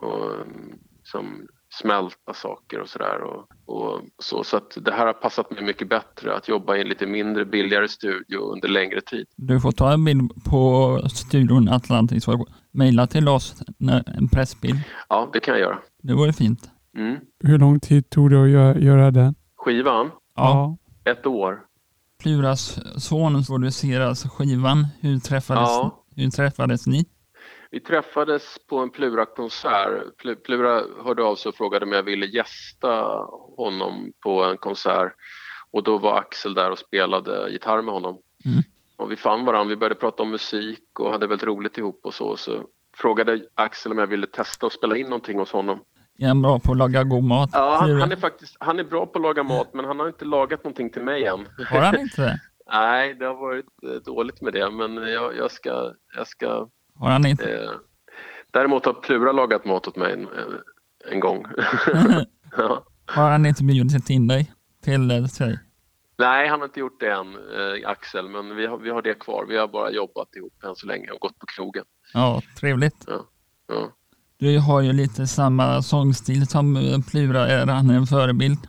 och 0.04 0.32
som 1.04 1.48
smälta 1.82 2.34
saker 2.34 2.80
och 2.82 2.90
sådär. 2.90 3.22
Och, 3.22 3.48
och 3.66 4.02
så, 4.20 4.44
så 4.44 4.58
att 4.58 4.78
det 4.82 4.92
här 4.92 5.06
har 5.06 5.14
passat 5.14 5.52
mig 5.52 5.64
mycket 5.64 5.90
bättre 5.90 6.36
att 6.36 6.48
jobba 6.48 6.76
i 6.76 6.82
en 6.82 6.88
lite 6.88 7.06
mindre 7.08 7.46
billigare 7.46 7.88
studio 7.88 8.38
under 8.40 8.68
längre 8.68 9.02
tid. 9.02 9.26
Du 9.36 9.60
får 9.60 9.72
ta 9.72 9.94
en 9.94 10.06
bild 10.06 10.32
på 10.46 11.00
studion 11.14 11.70
Atlantis 11.70 12.28
och 12.28 12.48
mejla 12.72 13.08
till 13.08 13.28
oss, 13.28 13.64
en 14.18 14.30
pressbild. 14.30 14.80
Ja, 15.10 15.30
det 15.34 15.40
kan 15.40 15.54
jag 15.54 15.62
göra. 15.62 15.80
Det 16.04 16.14
vore 16.14 16.34
fint. 16.34 16.70
Mm. 16.98 17.16
Hur 17.44 17.58
lång 17.60 17.80
tid 17.80 18.10
tog 18.10 18.30
det 18.32 18.44
att 18.44 18.50
göra, 18.50 18.78
göra 18.80 19.12
den? 19.12 19.36
Skivan, 19.58 20.12
Ja. 20.36 20.78
ett 21.06 21.26
år. 21.26 21.60
Pluras 22.24 22.80
son 22.98 23.44
produceras 23.44 24.24
skivan. 24.30 24.88
Hur 25.00 25.20
träffades, 25.20 25.70
Ja. 25.70 26.04
hur 26.16 26.30
träffades 26.30 26.88
ni? 26.88 27.06
Vi 27.72 27.80
träffades 27.80 28.58
på 28.70 28.78
en 28.80 28.90
Plura-konsert. 28.90 30.04
Pl- 30.24 30.36
Plura 30.36 30.82
hörde 31.04 31.24
av 31.24 31.36
sig 31.36 31.50
och 31.50 31.56
frågade 31.56 31.86
om 31.86 31.92
jag 31.92 32.04
ville 32.04 32.26
gästa 32.26 33.04
honom 33.58 34.12
på 34.24 34.44
en 34.44 34.58
konsert. 34.58 35.14
Och 35.72 35.84
då 35.84 35.98
var 35.98 36.18
Axel 36.18 36.54
där 36.54 36.72
och 36.72 36.80
spelade 36.80 37.50
gitarr 37.50 37.82
med 37.82 37.94
honom. 37.94 38.18
Mm. 38.46 38.64
Och 38.98 39.12
vi 39.12 39.16
fann 39.16 39.46
varandra, 39.46 39.70
vi 39.70 39.76
började 39.76 39.96
prata 39.96 40.24
om 40.24 40.32
musik 40.32 41.00
och 41.00 41.12
hade 41.12 41.28
väldigt 41.28 41.48
roligt 41.48 41.78
ihop 41.78 42.00
och 42.04 42.14
så. 42.14 42.38
Så 42.38 42.52
frågade 42.98 43.42
Axel 43.56 43.92
om 43.92 43.98
jag 43.98 44.08
ville 44.08 44.28
testa 44.28 44.68
att 44.68 44.74
spela 44.74 44.98
in 44.98 45.06
någonting 45.08 45.40
hos 45.40 45.52
honom. 45.52 45.80
Är 46.18 46.28
han 46.28 46.42
bra 46.42 46.60
på 46.60 46.72
att 46.72 46.78
laga 46.78 47.04
god 47.04 47.24
mat? 47.24 47.50
Ja, 47.54 47.78
han, 47.82 48.02
han 48.02 48.12
är 48.12 48.16
faktiskt 48.16 48.58
han 48.60 48.80
är 48.80 48.84
bra 48.84 49.06
på 49.06 49.20
att 49.20 49.24
laga 49.24 49.44
mat 49.44 49.74
men 49.74 49.86
han 49.86 50.00
har 50.00 50.08
inte 50.08 50.26
lagat 50.26 50.64
någonting 50.64 50.90
till 50.90 51.02
mig 51.04 51.26
än. 51.26 51.48
Har 51.70 51.82
han 51.82 52.00
inte 52.00 52.22
det? 52.22 52.40
Nej, 52.72 53.14
det 53.14 53.26
har 53.26 53.36
varit 53.36 53.66
eh, 53.84 53.90
dåligt 53.90 54.42
med 54.42 54.54
det 54.54 54.70
men 54.72 54.96
jag, 54.96 55.36
jag 55.38 55.52
ska, 55.52 55.94
jag 56.16 56.28
ska 56.28 56.68
Har 57.00 57.10
han 57.10 57.26
inte? 57.26 57.54
Eh, 57.54 57.72
däremot 58.52 58.86
har 58.86 58.94
Plura 58.94 59.32
lagat 59.32 59.66
mat 59.66 59.88
åt 59.88 59.96
mig 59.96 60.14
en, 60.14 60.28
en 61.12 61.20
gång. 61.20 61.46
ja. 62.58 62.86
Har 63.06 63.30
han 63.32 63.46
inte 63.46 63.64
bjudit 63.64 64.10
in 64.10 64.28
dig 64.28 64.52
till 64.84 65.12
eh, 65.12 65.26
sig? 65.26 65.60
Nej, 66.18 66.48
han 66.48 66.60
har 66.60 66.68
inte 66.68 66.80
gjort 66.80 67.00
det 67.00 67.12
än, 67.12 67.36
eh, 67.36 67.90
Axel, 67.90 68.30
men 68.30 68.56
vi 68.56 68.66
har, 68.66 68.78
vi 68.78 68.90
har 68.90 69.02
det 69.02 69.14
kvar. 69.14 69.46
Vi 69.50 69.58
har 69.58 69.68
bara 69.68 69.92
jobbat 69.92 70.36
ihop 70.36 70.64
än 70.64 70.76
så 70.76 70.88
länge 70.88 71.12
och 71.12 71.20
gått 71.20 71.40
på 71.40 71.46
krogen. 71.46 71.86
Ja, 72.14 72.42
trevligt. 72.60 73.06
Ja. 73.08 73.26
Du 74.38 74.60
har 74.60 74.82
ju 74.82 74.94
lite 74.94 75.28
samma 75.28 75.82
sångstil 75.82 76.48
som 76.48 76.76
eh, 76.76 77.00
Plura. 77.12 77.48
Är 77.48 77.68
han 77.68 77.90
en 77.90 78.06
förebild? 78.06 78.60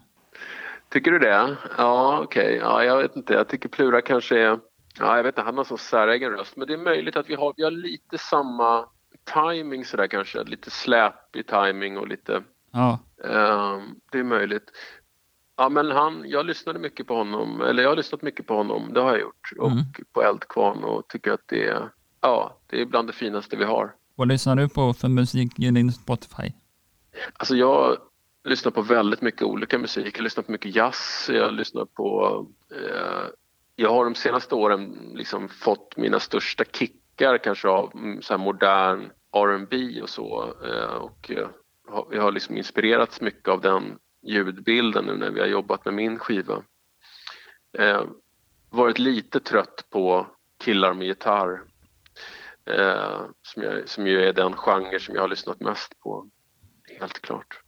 Tycker 0.90 1.10
du 1.10 1.18
det? 1.18 1.56
Ja, 1.78 2.20
okej. 2.24 2.58
Ja, 2.62 2.84
jag 2.84 3.02
vet 3.02 3.16
inte. 3.16 3.32
Jag 3.32 3.48
tycker 3.48 3.68
Plura 3.68 4.00
kanske 4.00 4.38
är... 4.38 4.58
Ja, 4.98 5.16
jag 5.16 5.22
vet 5.22 5.32
inte. 5.32 5.42
Han 5.42 5.56
har 5.56 5.64
så 5.64 5.76
säregen 5.76 6.30
röst. 6.32 6.56
Men 6.56 6.66
det 6.66 6.72
är 6.74 6.78
möjligt 6.78 7.16
att 7.16 7.30
vi 7.30 7.34
har, 7.34 7.54
vi 7.56 7.62
har 7.64 7.70
lite 7.70 8.18
samma 8.18 8.88
timing 9.34 9.84
sådär 9.84 10.06
kanske. 10.06 10.44
Lite 10.44 10.70
släpig 10.70 11.46
timing 11.46 11.98
och 11.98 12.08
lite... 12.08 12.42
Ja, 12.72 12.98
Ehm, 13.24 13.94
det 14.12 14.18
är 14.18 14.24
möjligt. 14.24 14.70
Ja, 15.56 15.68
men 15.68 15.90
han, 15.90 16.22
jag 16.26 16.46
lyssnade 16.46 16.78
mycket 16.78 17.06
på 17.06 17.14
honom, 17.16 17.60
eller 17.60 17.82
jag 17.82 17.90
har 17.90 17.96
lyssnat 17.96 18.22
mycket 18.22 18.46
på 18.46 18.54
honom, 18.56 18.92
det 18.92 19.00
har 19.00 19.10
jag 19.10 19.20
gjort. 19.20 19.50
Och 19.58 19.70
Mm. 19.70 19.84
på 20.12 20.22
Eldkvarn 20.22 20.84
och 20.84 21.08
tycker 21.08 21.32
att 21.32 21.40
det 21.46 21.68
är, 21.68 21.90
ja, 22.20 22.58
det 22.66 22.80
är 22.80 22.86
bland 22.86 23.08
det 23.08 23.12
finaste 23.12 23.56
vi 23.56 23.64
har. 23.64 23.94
vad 24.14 24.28
lyssnar 24.28 24.56
du 24.56 24.68
på 24.68 24.94
för 24.94 25.08
musik 25.08 25.58
i 25.58 25.70
din 25.70 25.92
Spotify? 25.92 26.52
Alltså 27.32 27.56
jag 27.56 27.96
lyssnar 28.44 28.72
på 28.72 28.82
väldigt 28.82 29.22
mycket 29.22 29.42
olika 29.42 29.78
musik. 29.78 30.18
Jag 30.18 30.22
lyssnar 30.24 30.42
på 30.44 30.52
mycket 30.52 30.74
jazz, 30.74 31.30
jag 31.32 31.52
lyssnar 31.54 31.84
på... 31.84 32.46
Eh, 32.70 33.24
jag 33.76 33.90
har 33.90 34.04
de 34.04 34.14
senaste 34.14 34.54
åren 34.54 35.12
liksom 35.14 35.48
fått 35.48 35.96
mina 35.96 36.20
största 36.20 36.64
kickar 36.64 37.38
kanske 37.38 37.68
av 37.68 37.90
mm, 37.94 38.22
så 38.22 38.38
modern 38.38 39.10
R&B 39.32 40.02
och 40.02 40.08
så. 40.08 40.54
Eh, 40.64 40.94
och 40.94 41.30
eh, 41.30 41.48
jag 42.10 42.22
har 42.22 42.32
liksom 42.32 42.56
inspirerats 42.56 43.20
mycket 43.20 43.48
av 43.48 43.60
den 43.60 43.98
ljudbilden 44.22 45.04
nu 45.04 45.16
när 45.16 45.30
vi 45.30 45.40
har 45.40 45.46
jobbat 45.46 45.84
med 45.84 45.94
min 45.94 46.18
skiva. 46.18 46.62
Eh, 47.78 48.04
varit 48.70 48.98
lite 48.98 49.40
trött 49.40 49.86
på 49.90 50.26
killar 50.64 50.94
med 50.94 51.06
gitarr. 51.06 51.62
Som, 53.42 53.62
jag, 53.62 53.88
som 53.88 54.06
ju 54.06 54.22
är 54.22 54.32
den 54.32 54.52
genre 54.52 54.98
som 54.98 55.14
jag 55.14 55.22
har 55.22 55.28
lyssnat 55.28 55.60
mest 55.60 56.00
på. 56.00 56.28
Helt 57.00 57.20
klart. 57.20 57.60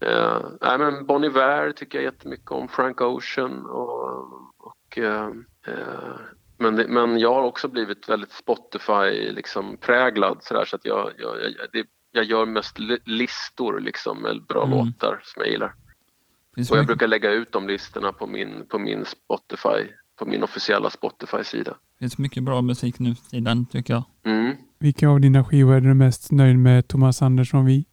Eh, 0.00 0.40
nej, 0.60 0.78
men 0.78 1.06
Bon 1.06 1.24
Iver 1.24 1.72
tycker 1.72 1.98
jag 1.98 2.04
jättemycket 2.04 2.50
om. 2.50 2.68
Frank 2.68 3.00
Ocean 3.00 3.66
och... 3.66 4.32
och 4.58 4.75
eh, 4.98 5.26
eh, 5.66 6.16
men, 6.58 6.76
det, 6.76 6.88
men 6.88 7.18
jag 7.18 7.34
har 7.34 7.42
också 7.42 7.68
blivit 7.68 8.08
väldigt 8.08 8.32
Spotify 8.32 9.32
liksom 9.32 9.76
präglad 9.76 10.38
sådär 10.42 10.64
så 10.64 10.76
att 10.76 10.84
jag, 10.84 11.12
jag, 11.18 11.36
jag, 11.42 11.52
det, 11.72 11.86
jag 12.12 12.24
gör 12.24 12.46
mest 12.46 12.78
li- 12.78 13.02
listor 13.04 13.80
liksom 13.80 14.22
med 14.22 14.42
bra 14.42 14.64
Mm. 14.64 14.78
låtar 14.78 15.20
som 15.24 15.42
jag 15.42 15.50
gillar. 15.52 15.74
Finns 16.54 16.70
Och 16.70 16.76
jag 16.76 16.82
mycket, 16.82 16.86
brukar 16.86 17.06
lägga 17.08 17.30
ut 17.30 17.52
de 17.52 17.68
listorna 17.68 18.12
på 18.12 18.26
min, 18.26 18.66
på 18.68 18.78
min 18.78 19.04
Spotify, 19.04 19.92
på 20.18 20.26
min 20.26 20.42
officiella 20.42 20.90
Spotify-sida. 20.90 21.76
finns 21.98 22.18
mycket 22.18 22.42
bra 22.42 22.62
musik 22.62 22.98
nu 22.98 23.14
för 23.14 23.30
tiden 23.30 23.66
tycker 23.66 23.94
jag. 23.94 24.04
Mm. 24.24 24.56
Vilka 24.78 25.08
av 25.08 25.20
dina 25.20 25.44
skivor 25.44 25.74
är 25.74 25.80
du 25.80 25.94
mest 25.94 26.32
nöjd 26.32 26.58
med 26.58 26.88
Thomas 26.88 27.22
Andersson 27.22 27.66
Vi? 27.66 27.84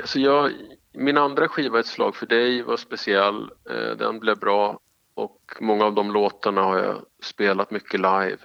Alltså 0.00 0.18
jag, 0.18 0.52
min 0.94 1.16
andra 1.18 1.48
skiva 1.48 1.80
Ett 1.80 1.86
slag 1.86 2.16
för 2.16 2.26
dig 2.26 2.62
var 2.62 2.76
speciell. 2.76 3.42
Eh, 3.70 3.96
den 3.98 4.18
blev 4.20 4.38
bra 4.38 4.80
och 5.16 5.38
många 5.60 5.84
av 5.84 5.94
de 5.94 6.12
låtarna 6.12 6.62
har 6.62 6.78
jag 6.78 6.96
spelat 7.24 7.70
mycket 7.70 8.00
live 8.00 8.36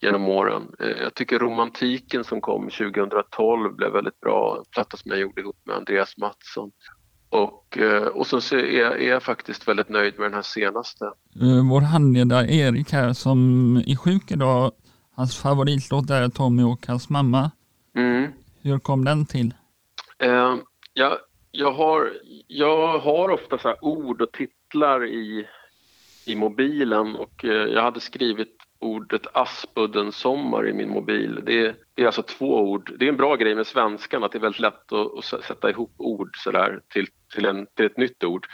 genom 0.00 0.28
åren. 0.28 0.62
Eh, 0.80 0.88
jag 0.88 1.14
tycker 1.14 1.38
Romantiken 1.38 2.24
som 2.24 2.40
kom 2.40 2.70
2012 2.70 3.74
blev 3.76 3.92
väldigt 3.92 4.20
bra. 4.20 4.56
En 4.58 4.64
platta 4.70 4.96
som 4.96 5.10
jag 5.10 5.20
gjorde 5.20 5.40
ihop 5.40 5.56
med 5.64 5.76
Andreas 5.76 6.16
Mattsson. 6.16 6.70
Och, 7.28 7.78
eh, 7.78 8.02
och 8.02 8.26
så 8.26 8.40
så 8.40 8.56
är, 8.56 8.80
jag- 8.80 9.02
är 9.02 9.08
jag 9.08 9.22
faktiskt 9.22 9.68
väldigt 9.68 9.88
nöjd 9.88 10.14
med 10.18 10.24
den 10.26 10.34
här 10.34 10.42
senaste. 10.42 11.04
Eh, 11.40 11.70
Vår 11.70 11.80
handledare 11.80 12.46
Erik 12.54 12.92
här 12.92 13.12
som 13.12 13.76
är 13.86 13.96
sjuk 13.96 14.30
idag, 14.30 14.72
hans 15.16 15.38
favoritlåt 15.42 16.10
är 16.10 16.28
Tommy 16.28 16.62
och 16.62 16.86
hans 16.86 17.10
mamma. 17.10 17.50
Mm. 17.96 18.32
Hur 18.62 18.78
kom 18.78 19.04
den 19.04 19.26
till? 19.26 19.54
Eh, 20.18 20.54
jag, 20.92 21.16
jag, 21.50 21.72
har, 21.72 22.12
jag 22.46 22.98
har 22.98 23.28
ofta 23.30 23.58
så 23.58 23.74
ord 23.80 24.20
och 24.22 24.32
titlar 24.32 25.04
i, 25.06 25.46
i 26.26 26.36
mobilen 26.36 27.16
och 27.16 27.44
eh, 27.44 27.50
jag 27.50 27.82
hade 27.82 28.00
skrivit 28.00 28.56
ordet 28.78 29.26
Aspudden 29.32 30.12
sommar 30.12 30.68
i 30.68 30.72
min 30.72 30.90
mobil. 30.90 31.40
Det, 31.44 31.66
är- 31.66 31.74
det 31.94 32.02
är 32.02 32.06
alltså 32.06 32.22
två 32.22 32.60
ord. 32.70 32.92
Det 32.98 33.04
är 33.04 33.08
en 33.08 33.16
bra 33.16 33.36
grej 33.36 33.54
med 33.54 33.66
svenskan 33.66 34.24
att 34.24 34.32
det 34.32 34.38
är 34.38 34.42
väldigt 34.42 34.60
lätt 34.60 34.92
att, 34.92 35.34
att 35.34 35.44
sätta 35.44 35.70
ihop 35.70 35.92
ord 35.96 36.30
sådär 36.36 36.80
till, 36.92 37.06
till, 37.34 37.44
en, 37.46 37.66
till 37.76 37.86
ett 37.86 37.96
nytt 37.96 38.24
ord. 38.24 38.46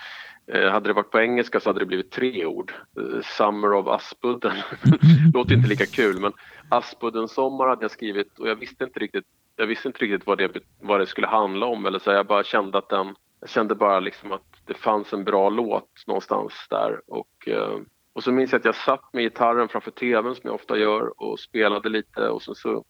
Eh, 0.52 0.70
hade 0.70 0.88
det 0.88 0.92
varit 0.92 1.10
på 1.10 1.20
engelska 1.20 1.60
så 1.60 1.68
hade 1.68 1.78
det 1.80 1.86
blivit 1.86 2.10
tre 2.10 2.46
ord. 2.46 2.72
Eh, 3.00 3.20
Summer 3.22 3.72
of 3.72 3.86
Aspudden. 3.88 4.52
Låter 5.34 5.54
inte 5.54 5.68
lika 5.68 5.86
kul 5.86 6.20
men 6.20 6.32
Aspudden 6.70 7.28
sommar 7.28 7.68
hade 7.68 7.84
jag 7.84 7.90
skrivit 7.90 8.38
och 8.38 8.48
jag 8.48 8.56
visste 8.56 8.84
inte 8.84 9.00
riktigt 9.00 9.24
jag 9.56 9.66
visste 9.66 9.88
inte 9.88 10.04
riktigt 10.04 10.26
vad 10.26 10.38
det, 10.38 10.50
vad 10.80 11.00
det 11.00 11.06
skulle 11.06 11.26
handla 11.26 11.66
om. 11.66 11.86
Eller 11.86 11.98
så 11.98 12.10
jag 12.10 12.26
bara 12.26 12.44
kände 12.44 12.78
att 12.78 12.88
den, 12.88 13.14
jag 13.40 13.50
kände 13.50 13.74
bara 13.74 14.00
liksom 14.00 14.32
att 14.32 14.42
det 14.68 14.74
fanns 14.74 15.12
en 15.12 15.24
bra 15.24 15.48
låt 15.48 16.04
någonstans 16.06 16.52
där. 16.70 17.00
Och, 17.06 17.48
eh, 17.48 17.78
och 18.12 18.24
så 18.24 18.32
minns 18.32 18.52
jag 18.52 18.58
att 18.58 18.64
jag 18.64 18.74
satt 18.74 19.12
med 19.12 19.22
gitarren 19.22 19.68
framför 19.68 19.90
tvn 19.90 20.34
som 20.34 20.42
jag 20.44 20.54
ofta 20.54 20.78
gör 20.78 21.22
och 21.22 21.40
spelade 21.40 21.88
lite 21.88 22.28
och 22.28 22.42
sen 22.42 22.54
så 22.54 22.84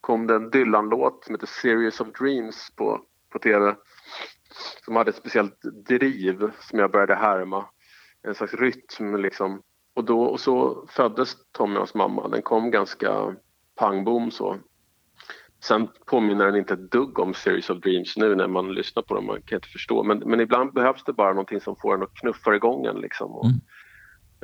kom 0.00 0.26
det 0.26 0.34
en 0.34 0.50
Dylan-låt 0.50 1.24
som 1.24 1.34
heter 1.34 1.46
Series 1.46 2.00
of 2.00 2.08
Dreams 2.08 2.70
på, 2.76 3.00
på 3.32 3.38
tv. 3.38 3.76
Som 4.84 4.96
hade 4.96 5.10
ett 5.10 5.16
speciellt 5.16 5.60
driv 5.88 6.50
som 6.60 6.78
jag 6.78 6.90
började 6.90 7.14
härma. 7.14 7.66
En 8.22 8.34
slags 8.34 8.54
rytm 8.54 9.16
liksom. 9.16 9.62
Och, 9.94 10.04
då, 10.04 10.22
och 10.22 10.40
så 10.40 10.86
föddes 10.88 11.36
Tommy 11.52 11.74
och 11.74 11.78
hans 11.78 11.94
mamma. 11.94 12.28
Den 12.28 12.42
kom 12.42 12.70
ganska 12.70 13.36
pang 13.74 14.04
bom 14.04 14.30
så. 14.30 14.58
Sen 15.64 15.88
påminner 16.06 16.46
den 16.46 16.56
inte 16.56 16.74
ett 16.74 16.90
dugg 16.90 17.18
om 17.18 17.34
Series 17.34 17.70
of 17.70 17.78
Dreams 17.80 18.16
nu 18.16 18.34
när 18.34 18.48
man 18.48 18.74
lyssnar 18.74 19.02
på 19.02 19.14
den. 19.14 19.26
Man 19.26 19.42
kan 19.42 19.56
inte 19.56 19.68
förstå. 19.68 20.02
Men, 20.02 20.18
men 20.18 20.40
ibland 20.40 20.72
behövs 20.72 21.04
det 21.04 21.12
bara 21.12 21.30
någonting 21.30 21.60
som 21.60 21.76
får 21.76 21.94
en 21.94 22.02
att 22.02 22.14
knuffa 22.14 22.54
igång 22.54 22.86
en. 22.86 22.96
Liksom. 22.96 23.30
Och, 23.32 23.44
Mm. 23.46 23.60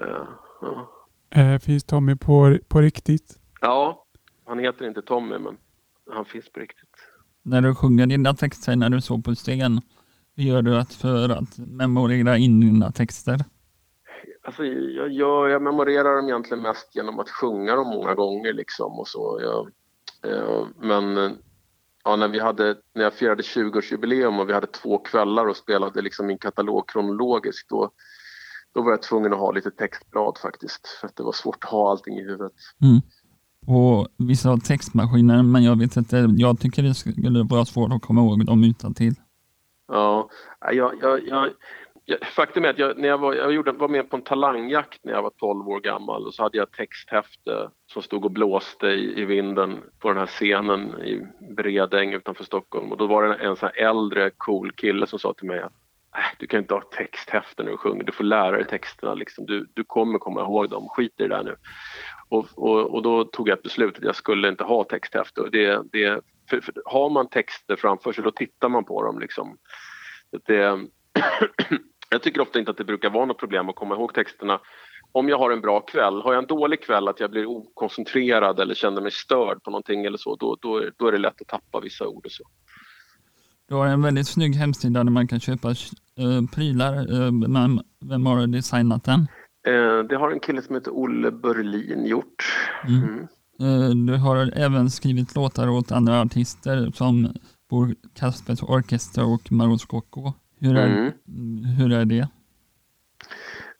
eh, 0.03 0.29
ja. 0.61 0.91
Eh, 1.31 1.59
finns 1.59 1.85
Tommy 1.85 2.17
på, 2.17 2.59
på 2.69 2.81
riktigt? 2.81 3.39
ja, 3.61 4.05
han 4.47 4.59
heter 4.59 4.87
inte 4.87 5.03
Tommy 5.03 5.39
men 5.39 5.57
han 6.11 6.25
finns 6.25 6.53
på 6.53 6.61
riktigt. 6.61 6.97
När 7.43 7.63
du 7.63 7.75
sjunger 7.75 8.07
dina 8.07 8.35
texter 8.35 8.77
när 8.77 8.91
du 8.91 9.01
står 9.01 9.19
på 9.19 9.35
scen, 9.35 9.81
hur 10.37 10.45
gör 10.45 10.63
du 10.63 10.77
att 10.77 10.95
för 10.95 11.29
att 11.29 11.59
memorera 11.59 12.37
in 12.37 12.61
dina 12.61 12.93
texter? 12.93 13.45
Alltså, 14.43 14.65
jag, 14.65 15.13
jag, 15.13 15.51
jag 15.51 15.63
memorerar 15.63 16.17
dem 16.17 16.29
egentligen 16.29 16.63
mest 16.63 16.97
genom 16.97 17.19
att 17.19 17.29
sjunga 17.29 17.77
dem 17.77 17.87
många 17.87 18.15
gånger. 18.15 18.53
Liksom, 18.53 18.93
och 18.99 19.09
så. 19.09 19.39
Jag, 19.43 19.71
men 20.81 21.17
eh, 21.17 21.31
ja, 22.05 22.17
när, 22.17 22.29
vi 22.29 22.41
hade, 22.41 22.77
när 22.95 23.03
jag 23.05 23.15
firade 23.15 23.43
20-årsjubileum 23.43 24.41
och 24.41 24.49
vi 24.49 24.53
hade 24.53 24.67
två 24.67 24.99
kvällar 24.99 25.47
och 25.47 25.57
spelade 25.57 26.03
liksom 26.03 26.27
min 26.27 26.39
katalog 26.39 26.89
kronologiskt 26.89 27.69
då, 27.69 27.91
då 28.75 28.83
var 28.83 28.91
jag 28.91 29.03
tvungen 29.03 29.33
att 29.33 29.39
ha 29.39 29.53
lite 29.53 29.71
textblad 29.71 30.39
faktiskt. 30.39 30.87
För 31.01 31.07
att 31.07 31.17
det 31.17 31.23
var 31.23 31.33
svårt 31.33 31.65
att 31.65 31.71
ha 31.71 31.91
allting 31.91 32.19
i 32.19 32.23
huvudet. 32.23 32.53
Mm. 32.83 33.01
Och 33.67 34.09
vissa 34.17 34.49
har 34.49 34.57
textmaskiner, 34.57 35.43
men 35.43 35.65
jag 35.65 35.79
vet 35.79 35.97
inte, 35.97 36.29
jag 36.37 36.61
tycker 36.61 36.83
det 36.83 36.95
skulle 36.95 37.43
vara 37.43 37.65
svårt 37.65 37.93
att 37.93 38.03
komma 38.03 38.21
ihåg 38.21 38.47
dem 38.47 38.65
utan 38.65 38.95
till. 38.95 39.15
Ja, 39.89 40.31
jag, 40.61 40.95
jag, 41.03 41.29
jag, 41.29 41.51
faktum 42.23 42.65
är 42.65 42.69
att 42.69 42.79
jag, 42.79 42.99
när 42.99 43.09
jag, 43.09 43.19
var, 43.19 43.35
jag 43.35 43.53
gjorde, 43.53 43.73
var 43.73 43.89
med 43.89 44.11
på 44.11 44.17
en 44.17 44.23
talangjakt 44.23 45.05
när 45.05 45.13
jag 45.13 45.23
var 45.23 45.31
12 45.31 45.69
år 45.69 45.81
gammal 45.81 46.27
och 46.27 46.35
så 46.35 46.43
hade 46.43 46.59
jag 46.59 46.69
ett 46.69 46.77
texthäfte 46.77 47.71
som 47.87 48.03
stod 48.03 48.25
och 48.25 48.31
blåste 48.31 48.87
i, 48.87 49.21
i 49.21 49.25
vinden 49.25 49.83
på 49.99 50.09
den 50.09 50.19
här 50.19 50.27
scenen 50.27 51.01
i 51.01 51.27
Bredäng 51.55 52.13
utanför 52.13 52.45
Stockholm 52.45 52.93
och 52.93 52.99
då 52.99 53.07
var 53.07 53.23
det 53.23 53.35
en 53.35 53.57
sån 53.57 53.71
här 53.75 53.89
äldre 53.89 54.31
cool 54.37 54.73
kille 54.73 55.07
som 55.07 55.19
sa 55.19 55.33
till 55.33 55.47
mig 55.47 55.61
att 55.61 55.73
"Äh, 56.17 56.37
du 56.39 56.47
kan 56.47 56.61
inte 56.61 56.75
ha 56.75 56.81
texthäfte 56.81 57.63
när 57.63 57.71
du 57.71 57.77
sjunger, 57.77 58.05
du 58.05 58.13
får 58.13 58.25
lära 58.25 58.57
dig 58.57 58.67
texterna 58.67 59.15
liksom. 59.15 59.47
du, 59.47 59.69
du 59.75 59.85
kommer 59.85 60.19
komma 60.19 60.41
ihåg 60.41 60.71
dem, 60.71 60.89
skit 60.89 61.15
i 61.19 61.23
det 61.23 61.29
där 61.29 61.43
nu. 61.43 61.57
Och, 62.29 62.47
och, 62.55 62.95
och 62.95 63.03
då 63.03 63.25
tog 63.25 63.49
jag 63.49 63.57
ett 63.57 63.63
beslut 63.63 63.97
att 63.99 64.05
jag 64.05 64.17
skulle 64.17 64.49
inte 64.49 64.65
ha 64.65 64.85
texthäfte. 64.85 65.49
Det, 65.53 65.83
det, 65.93 66.21
för, 66.51 66.61
för, 66.61 66.75
har 66.85 67.11
man 67.11 67.29
texter 67.29 67.77
framför 67.77 68.13
sig 68.13 68.25
då 68.25 68.31
tittar 68.31 68.69
man 68.69 68.85
på 68.85 69.03
dem 69.03 69.19
liksom. 69.19 69.59
Det, 70.47 70.79
jag 72.09 72.23
tycker 72.23 72.41
ofta 72.41 72.59
inte 72.59 72.71
att 72.71 72.77
det 72.77 72.85
brukar 72.85 73.11
vara 73.11 73.25
något 73.25 73.39
problem 73.39 73.69
att 73.69 73.77
komma 73.77 73.95
ihåg 73.95 74.15
texterna. 74.15 74.61
Om 75.13 75.29
jag 75.29 75.39
har 75.39 75.51
en 75.51 75.61
bra 75.61 75.81
kväll, 75.81 76.23
har 76.23 76.33
jag 76.33 76.43
en 76.43 76.47
dålig 76.47 76.83
kväll 76.83 77.09
att 77.09 77.21
jag 77.21 77.31
blir 77.31 77.47
okoncentrerad 77.47 78.61
eller 78.61 78.75
känner 78.75 79.01
mig 79.01 79.11
störd 79.11 79.63
på 79.63 79.71
någonting 79.71 80.05
eller 80.05 80.19
så, 80.19 80.37
då, 80.37 80.57
då, 80.61 80.83
då 80.97 81.09
är 81.09 81.13
det 81.13 81.19
lätt 81.19 81.41
att 81.41 81.49
tappa 81.49 81.81
vissa 81.81 82.07
ord 82.07 82.27
och 82.27 82.33
så. 82.33 82.45
Du 83.69 83.75
har 83.75 83.87
en 83.87 84.03
väldigt 84.03 84.29
snygg 84.29 84.55
hemsida 84.55 85.05
där 85.05 85.11
man 85.11 85.29
kan 85.29 85.41
köpa 85.41 85.69
eh, 85.69 86.55
prylar. 86.55 87.31
Men 87.31 87.81
vem 88.01 88.27
har 88.27 88.47
designat 88.47 89.05
den? 89.05 89.21
Eh, 89.67 90.05
det 90.09 90.17
har 90.17 90.31
en 90.31 90.41
kille 90.41 90.63
som 90.63 90.75
heter 90.75 90.91
Olle 90.91 91.31
Berlin 91.31 92.07
gjort. 92.07 92.45
Mm. 92.89 93.27
Mm. 93.61 94.07
Du 94.07 94.17
har 94.17 94.53
även 94.57 94.91
skrivit 94.91 95.35
låtar 95.35 95.69
åt 95.69 95.93
andra 95.93 96.21
artister 96.21 96.91
som 96.95 97.33
Bor 97.71 97.95
Kaspers 98.15 98.63
Orkester 98.63 99.35
och 99.35 99.53
Maros 99.53 99.83
Scocco. 99.83 100.33
Hur 100.59 100.77
är, 100.77 101.13
Mm. 101.29 101.65
hur 101.65 101.93
är 101.93 102.05
det? 102.05 102.29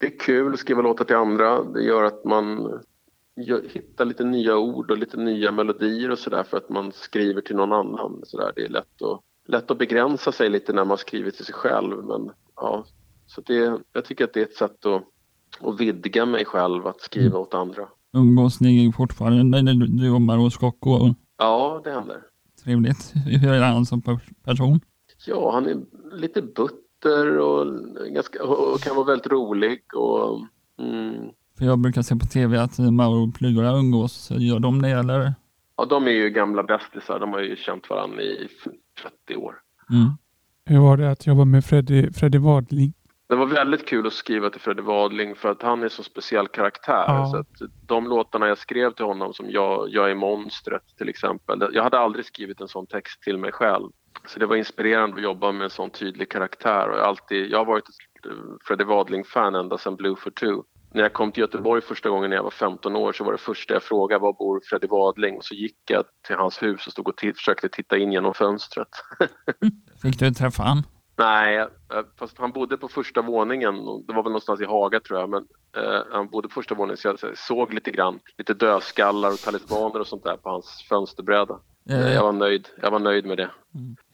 Det 0.01 0.07
är 0.07 0.19
kul 0.19 0.53
att 0.53 0.59
skriva 0.61 0.83
låtar 0.83 1.05
till 1.05 1.17
andra. 1.17 1.63
Det 1.65 1.83
gör 1.83 2.03
att 2.05 2.25
man 2.25 2.73
hittar 3.73 4.05
lite 4.05 4.25
nya 4.25 4.57
ord 4.59 4.91
och 4.91 4.99
lite 4.99 5.17
nya 5.17 5.53
melodier 5.53 6.11
och 6.11 6.19
sådär 6.19 6.43
för 6.43 6.57
att 6.57 6.69
man 6.69 6.93
skriver 6.93 7.41
till 7.41 7.57
någon 7.57 7.73
annan. 7.73 8.21
Så 8.25 8.37
där. 8.39 8.53
Det 8.57 8.63
är 8.65 8.69
lätt 8.69 9.03
att, 9.03 9.21
lätt 9.49 9.71
att 9.71 9.79
begränsa 9.79 10.33
sig 10.33 10.51
lite 10.51 10.73
när 10.73 10.85
man 10.85 10.99
skriver 10.99 11.31
till 11.31 11.45
sig 11.45 11.55
själv. 11.55 12.05
Men, 12.05 12.31
ja, 12.57 12.85
så 13.27 13.41
det, 13.41 13.79
jag 13.93 14.05
tycker 14.05 14.25
att 14.25 14.33
det 14.35 14.41
är 14.41 14.45
ett 14.45 14.55
sätt 14.57 14.87
att, 14.87 15.03
att 15.61 15.81
vidga 15.81 16.27
mig 16.27 16.45
själv, 16.45 16.87
att 16.87 17.01
skriva 17.01 17.39
åt 17.39 17.55
andra. 17.55 17.89
Umgås 18.13 18.61
ni 18.61 18.93
fortfarande, 18.97 19.59
eller 19.59 19.75
du- 19.75 20.11
och 20.11 20.21
Maros 20.21 20.55
Scocco? 20.55 21.15
Ja, 21.39 21.81
det 21.85 21.91
händer. 21.91 22.21
Trevligt. 22.65 23.13
Hur 23.43 23.53
är 23.53 23.61
han 23.73 23.87
som 23.87 24.03
per- 24.03 24.21
person? 24.45 24.81
Ja, 25.27 25.53
han 25.53 25.67
är 25.67 25.77
lite 26.17 26.43
butter 26.43 27.39
och, 27.39 27.67
ganska, 28.15 28.45
och 28.45 28.81
kan 28.81 28.97
vara 28.97 29.07
väldigt 29.07 29.33
rolig. 29.33 29.83
Och, 29.95 30.41
mm, 30.79 31.31
För 31.59 31.65
jag 31.65 31.79
brukar 31.79 32.03
se 32.03 32.17
på 32.17 32.27
tv 32.27 32.59
att 32.59 32.79
Mauro 32.79 33.29
och 33.29 33.35
Plura 33.35 33.71
umgås. 33.71 34.31
Gör 34.31 34.59
de 34.59 34.83
det 34.83 34.89
eller? 34.91 35.35
ja, 35.79 35.85
de 35.85 36.07
är 36.07 36.11
ju 36.11 36.31
gamla 36.31 36.63
bästisar. 36.63 37.21
De 37.21 37.33
har 37.33 37.41
ju 37.41 37.57
känt 37.57 37.91
varandra 37.91 38.23
i 38.23 38.49
30 39.27 39.37
år. 39.37 39.55
Mm. 39.91 40.11
Hur 40.65 40.79
var 40.79 40.97
det 40.97 41.11
att 41.11 41.27
jobba 41.27 41.45
med 41.45 41.65
Freddy, 41.65 42.13
Freddy 42.13 42.39
Wadling? 42.39 42.93
Det 43.29 43.37
var 43.37 43.47
väldigt 43.47 43.87
kul 43.89 44.07
att 44.07 44.13
skriva 44.13 44.51
till 44.51 44.61
Freddy 44.61 44.83
Wadling 44.83 45.35
för 45.35 45.49
att 45.51 45.63
han 45.63 45.83
är 45.83 45.89
så 45.89 46.03
speciell 46.03 46.49
karaktär. 46.49 47.05
Ja. 47.07 47.27
Så 47.27 47.37
att 47.37 47.71
de 47.87 48.07
låtarna 48.07 48.49
jag 48.49 48.59
skrev 48.59 48.91
till 48.91 49.05
honom 49.05 49.33
som 49.33 49.51
jag, 49.51 49.89
jag 49.91 50.11
är 50.11 50.15
monstret 50.15 50.83
till 50.99 51.09
exempel. 51.09 51.71
Jag 51.73 51.83
hade 51.83 51.99
aldrig 51.99 52.25
skrivit 52.25 52.61
en 52.61 52.69
sån 52.69 52.87
text 52.87 53.23
till 53.23 53.39
mig 53.39 53.53
själv. 53.53 53.89
Så 54.27 54.39
det 54.39 54.47
var 54.47 54.57
inspirerande 54.57 55.17
att 55.17 55.23
jobba 55.23 55.53
med 55.53 55.65
en 55.65 55.71
sån 55.71 55.91
tydlig 55.91 56.31
karaktär. 56.31 56.89
Och 56.89 56.99
jag, 56.99 57.07
alltid, 57.07 57.51
jag 57.51 57.59
har 57.59 57.65
varit 57.65 57.85
ett 57.89 58.27
eh, 58.27 58.33
Freddy 58.65 58.85
Wadling-fan 58.85 59.55
ända 59.55 59.79
sedan 59.79 59.97
Blue 59.97 60.17
for 60.17 60.31
Two. 60.31 60.63
När 60.93 61.03
jag 61.03 61.13
kom 61.13 61.33
till 61.33 61.41
Göteborg 61.41 61.83
första 61.83 62.09
gången 62.09 62.31
när 62.31 62.37
jag 62.37 62.43
var 62.43 62.51
15 62.51 62.97
år 62.97 63.13
så 63.13 63.25
var 63.25 63.33
det 63.33 63.39
första 63.39 63.75
jag 63.75 63.83
frågade 63.83 64.23
var 64.23 64.33
bor 64.33 64.61
Freddy 64.65 64.87
Wadling? 64.87 65.37
Och 65.37 65.45
så 65.45 65.55
gick 65.55 65.77
jag 65.91 66.05
till 66.27 66.37
hans 66.37 66.63
hus 66.63 66.87
och 66.87 66.93
stod 66.93 67.09
och 67.09 67.21
försökte 67.37 67.69
titta 67.69 67.99
in 67.99 68.13
genom 68.13 68.35
fönstret. 68.35 68.89
Fick 70.03 70.19
du 70.19 70.31
träffa 70.31 70.63
han? 70.63 70.83
Nej, 71.19 71.67
fast 72.19 72.39
han 72.39 72.53
bodde 72.53 72.77
på 72.77 72.89
första 72.89 73.23
våningen. 73.23 73.75
Det 74.07 74.13
var 74.13 74.23
väl 74.23 74.33
någonstans 74.33 74.61
i 74.61 74.65
Haga 74.65 75.01
tror 75.01 75.21
jag. 75.21 75.31
Men 75.31 75.45
eh, 75.77 76.03
han 76.13 76.29
bodde 76.29 76.49
på 76.49 76.55
första 76.55 76.75
våningen 76.75 76.97
så 76.97 77.09
jag 77.09 77.19
så 77.19 77.27
jag 77.27 77.39
såg 77.39 77.75
lite 77.75 77.91
grann. 77.91 78.21
Lite 78.39 78.55
dödskallar 78.55 79.31
och 79.31 79.39
talismaner 79.39 80.01
och 80.01 80.07
sånt 80.07 80.25
där 80.25 80.37
på 80.37 80.51
hans 80.51 80.87
fönsterbräda. 80.89 81.61
Eh, 81.89 82.13
jag, 82.15 82.23
var 82.23 82.33
nöjd. 82.33 82.69
jag 82.83 82.91
var 82.91 82.99
nöjd 82.99 83.27
med 83.27 83.37
det. 83.37 83.51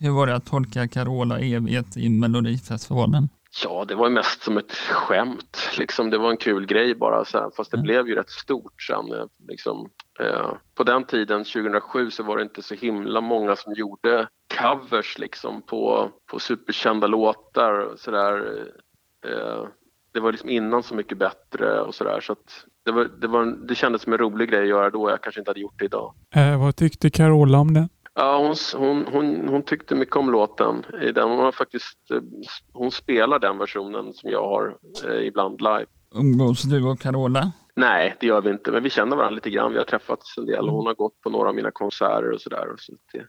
Hur 0.01 0.11
var 0.11 0.27
det 0.27 0.35
att 0.35 0.47
tolka 0.47 0.89
Carola 0.89 1.39
evigt 1.39 1.97
i 1.97 2.09
Melodifestivalen? 2.09 3.29
Ja, 3.65 3.85
det 3.89 3.95
var 3.95 4.11
mest 4.11 4.43
som 4.43 4.57
ett 4.59 4.73
skämt. 4.73 5.59
Liksom, 5.79 6.11
det 6.11 6.19
var 6.19 6.31
en 6.31 6.37
kul 6.37 6.67
grej 6.67 6.95
bara. 6.95 7.25
Så 7.25 7.39
här. 7.39 7.51
Fast 7.57 7.71
det 7.71 7.77
Mm. 7.77 7.85
blev 7.85 8.09
ju 8.09 8.15
rätt 8.15 8.31
stort 8.31 8.83
sen. 8.83 9.13
eh, 9.13 9.25
Liksom, 9.49 9.91
eh, 10.21 10.51
på 10.75 10.83
den 10.85 11.05
tiden, 11.05 11.45
2007, 11.45 12.11
så 12.11 12.23
var 12.23 12.37
det 12.37 12.43
inte 12.43 12.63
så 12.63 12.75
himla 12.75 13.21
många 13.21 13.57
som 13.57 13.75
gjorde 13.75 14.29
covers 14.61 15.19
liksom, 15.19 15.63
på, 15.63 16.11
på 16.31 16.39
superkända 16.39 17.07
låtar. 17.07 17.95
Så 17.97 18.11
där. 18.11 18.67
Eh, 19.27 19.65
det 20.13 20.21
var 20.21 20.33
liksom 20.33 20.51
innan 20.51 20.83
Så 20.83 20.95
mycket 20.95 21.19
bättre 21.19 21.81
och 21.81 21.95
sådär. 21.95 22.21
Så 22.21 22.33
att 22.33 22.65
det, 22.85 22.93
var, 22.93 23.11
det, 23.21 23.27
var 23.27 23.43
en, 23.43 23.67
det 23.67 23.75
kändes 23.75 24.03
som 24.03 24.13
en 24.13 24.19
rolig 24.19 24.51
grej 24.51 24.63
att 24.63 24.69
göra 24.69 24.91
då. 24.91 25.11
Jag 25.11 25.23
kanske 25.23 25.41
inte 25.41 25.51
hade 25.51 25.61
gjort 25.61 25.79
det 25.79 25.85
idag. 25.85 26.15
Eh, 26.35 26.61
vad 26.61 26.77
tyckte 26.77 27.11
Carola 27.11 27.59
om 27.59 27.75
det? 27.75 27.89
Ja, 28.15 28.39
hon, 28.39 28.85
hon, 28.85 29.07
hon, 29.13 29.49
hon 29.49 29.63
tyckte 29.63 29.95
mycket 29.95 30.17
om 30.17 30.31
låten. 30.31 30.85
Den, 31.15 31.29
hon, 31.29 31.39
har 31.39 31.53
faktiskt, 31.53 32.11
eh, 32.15 32.21
hon 32.73 32.91
spelar 32.91 33.39
den 33.39 33.59
versionen 33.59 34.13
som 34.13 34.31
jag 34.31 34.49
har 34.49 34.77
eh, 35.09 35.27
ibland 35.27 35.61
live. 35.61 35.87
Umgås 36.15 36.63
du 36.63 36.85
och 36.85 37.01
Carola? 37.01 37.53
Nej, 37.77 38.17
det 38.21 38.27
gör 38.27 38.41
vi 38.41 38.51
inte, 38.51 38.71
men 38.71 38.83
vi 38.83 38.91
känner 38.91 39.17
varandra 39.17 39.35
lite 39.35 39.51
grann. 39.51 39.73
Vi 39.73 39.79
har 39.79 39.85
träffats 39.85 40.39
en 40.39 40.47
del. 40.47 40.69
Hon 40.69 40.87
har 40.87 40.95
gått 40.95 41.21
på 41.21 41.31
några 41.31 41.49
av 41.49 41.55
mina 41.55 41.71
konserter 41.71 42.31
och 42.31 42.41
sådär. 42.41 42.67
Så 42.79 42.93
det, 43.13 43.27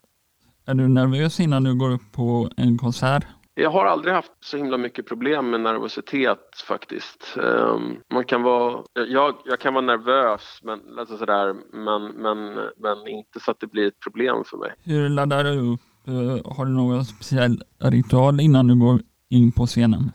Är 0.72 0.76
du 0.76 0.88
nervös 0.88 1.40
innan 1.40 1.64
du 1.64 1.76
går 1.76 1.92
upp 1.92 2.12
på 2.12 2.50
en 2.58 2.78
konsert? 2.78 3.26
Jag 3.56 3.70
har 3.70 3.86
aldrig 3.86 4.14
haft 4.14 4.32
så 4.40 4.58
himla 4.58 4.78
mycket 4.78 5.08
problem 5.08 5.50
med 5.50 5.62
nervositet 5.62 6.40
faktiskt. 6.68 7.38
Ehm, 7.38 7.98
man 8.14 8.26
kan 8.26 8.44
vara, 8.44 8.84
jag, 9.08 9.36
jag 9.46 9.60
kan 9.60 9.74
vara 9.74 9.86
nervös, 9.86 10.60
men, 10.64 11.00
alltså 11.00 11.18
sådär, 11.18 11.56
men, 11.74 12.08
men, 12.08 12.70
men 12.78 13.08
inte 13.08 13.40
så 13.40 13.52
att 13.52 13.60
det 13.60 13.68
blir 13.68 13.88
ett 13.88 14.00
problem 14.00 14.44
för 14.46 14.58
mig. 14.58 14.72
Hur 14.84 15.10
laddar 15.10 15.44
du 15.44 15.74
upp? 15.74 15.80
Eh, 16.08 16.54
Har 16.58 16.66
du 16.66 16.72
någon 16.72 17.06
speciell 17.06 17.64
ritual 17.84 18.42
innan 18.42 18.68
du 18.68 18.76
går 18.80 19.00
in 19.30 19.52
på 19.52 19.66
scenen? 19.66 20.12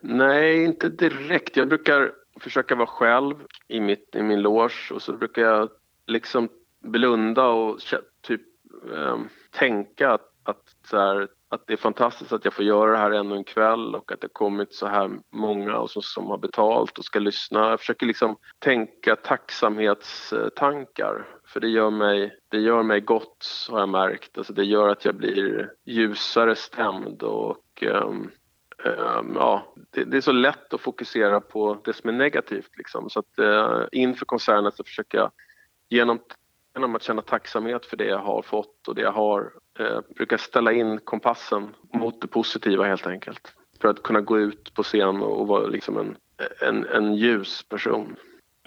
Nej, 0.00 0.64
inte 0.64 0.88
direkt. 0.88 1.56
Jag 1.56 1.68
brukar 1.68 2.12
försöka 2.40 2.74
vara 2.74 2.86
själv 2.86 3.34
i, 3.68 3.80
mitt, 3.80 4.14
i 4.16 4.22
min 4.22 4.42
loge 4.42 4.94
och 4.94 5.02
så 5.02 5.12
brukar 5.12 5.42
jag 5.42 5.68
liksom 6.06 6.48
blunda 6.84 7.46
och 7.46 7.78
typ 8.22 8.40
ehm, 8.96 9.28
tänka 9.50 10.12
att, 10.12 10.28
att, 10.44 10.62
så 10.90 10.98
här, 10.98 11.28
att 11.52 11.66
det 11.66 11.72
är 11.72 11.76
fantastiskt 11.76 12.32
att 12.32 12.44
jag 12.44 12.54
får 12.54 12.64
göra 12.64 12.92
det 12.92 12.98
här 12.98 13.10
ännu 13.10 13.36
en 13.36 13.44
kväll 13.44 13.94
och 13.94 14.12
att 14.12 14.20
det 14.20 14.24
har 14.24 14.32
kommit 14.32 14.74
så 14.74 14.86
här 14.86 15.10
många 15.32 15.78
och 15.78 15.90
som, 15.90 16.02
som 16.02 16.26
har 16.26 16.38
betalt 16.38 16.98
och 16.98 17.04
ska 17.04 17.18
lyssna. 17.18 17.70
Jag 17.70 17.80
försöker 17.80 18.06
liksom 18.06 18.36
tänka 18.58 19.16
tacksamhetstankar 19.16 21.26
för 21.46 21.60
det 21.60 21.68
gör 21.68 21.90
mig, 21.90 22.36
det 22.48 22.58
gör 22.58 22.82
mig 22.82 23.00
gott 23.00 23.68
har 23.70 23.80
jag 23.80 23.88
märkt. 23.88 24.38
Alltså 24.38 24.52
det 24.52 24.64
gör 24.64 24.88
att 24.88 25.04
jag 25.04 25.14
blir 25.14 25.72
ljusare 25.84 26.56
stämd 26.56 27.22
och 27.22 27.82
um, 27.82 28.30
um, 28.84 29.32
ja, 29.34 29.74
det, 29.90 30.04
det 30.04 30.16
är 30.16 30.20
så 30.20 30.32
lätt 30.32 30.74
att 30.74 30.80
fokusera 30.80 31.40
på 31.40 31.80
det 31.84 31.92
som 31.92 32.08
är 32.08 32.14
negativt. 32.14 32.76
Liksom. 32.76 33.10
Så 33.10 33.18
att, 33.18 33.38
uh, 33.38 33.84
inför 33.92 34.26
konserterna 34.26 34.70
så 34.70 34.84
försöker 34.84 35.18
jag 35.18 35.30
genom, 35.88 36.20
genom 36.74 36.96
att 36.96 37.02
känna 37.02 37.22
tacksamhet 37.22 37.86
för 37.86 37.96
det 37.96 38.06
jag 38.06 38.18
har 38.18 38.42
fått 38.42 38.88
och 38.88 38.94
det 38.94 39.02
jag 39.02 39.12
har, 39.12 39.52
eh, 39.78 40.00
brukar 40.16 40.36
ställa 40.36 40.72
in 40.72 41.00
kompassen 41.04 41.74
mot 41.94 42.20
det 42.20 42.26
positiva 42.26 42.84
helt 42.84 43.06
enkelt. 43.06 43.54
För 43.80 43.88
att 43.88 44.02
kunna 44.02 44.20
gå 44.20 44.38
ut 44.38 44.74
på 44.74 44.82
scen 44.82 45.22
och, 45.22 45.46
vara 45.46 45.66
liksom 45.66 45.96
en, 45.98 46.16
en, 46.68 46.86
en 46.86 47.14
ljus 47.14 47.62
person. 47.68 48.16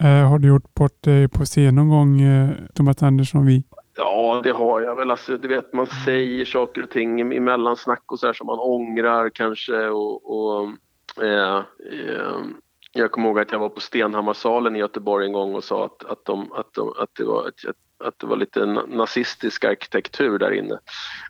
Eh, 0.02 0.30
har 0.30 0.40
du 0.40 0.48
gjort 0.48 0.74
bort 0.74 1.04
dig 1.04 1.30
på 1.30 1.46
scen 1.46 1.76
någon 1.76 1.90
gång, 1.90 2.22
eh, 2.22 2.50
Thomas 2.74 3.04
Andersson? 3.04 3.46
Vi? 3.46 3.64
Ja, 3.98 4.42
det 4.44 4.52
har 4.52 4.82
jag 4.82 4.96
väl. 4.96 5.12
Alltså, 5.12 5.38
du 5.38 5.48
vet, 5.48 5.74
man 5.74 5.88
säger 5.88 6.46
saker 6.46 6.84
och 6.84 6.90
ting 6.90 7.34
i 7.34 7.40
mellansnack 7.40 8.04
och 8.06 8.20
så 8.20 8.26
här 8.26 8.34
som 8.34 8.48
man 8.48 8.60
ångrar 8.60 9.30
kanske. 9.30 9.88
Och, 9.88 10.36
och 10.36 10.70
eh, 11.24 11.58
eh, 11.92 12.40
jag 12.94 13.12
kommer 13.12 13.28
ihåg 13.28 13.40
att 13.40 13.52
jag 13.52 13.60
var 13.60 13.70
på 13.70 13.80
Stenhammarsalen 13.80 14.76
i 14.76 14.80
Göteborg 14.80 15.26
en 15.26 15.34
gång 15.34 15.56
och 15.56 15.64
sa 15.64 15.86
att, 15.86 16.06
att, 16.06 16.26
de, 16.26 16.52
att, 16.52 16.74
de, 16.74 16.94
att, 17.00 17.10
det, 17.18 17.24
var 17.24 17.48
ett, 17.48 17.76
att 18.04 18.20
det 18.20 18.28
var 18.28 18.36
lite 18.38 18.60
na- 18.60 18.96
nazistisk 18.96 19.66
arkitektur 19.66 20.40
där 20.40 20.52
inne. 20.52 20.80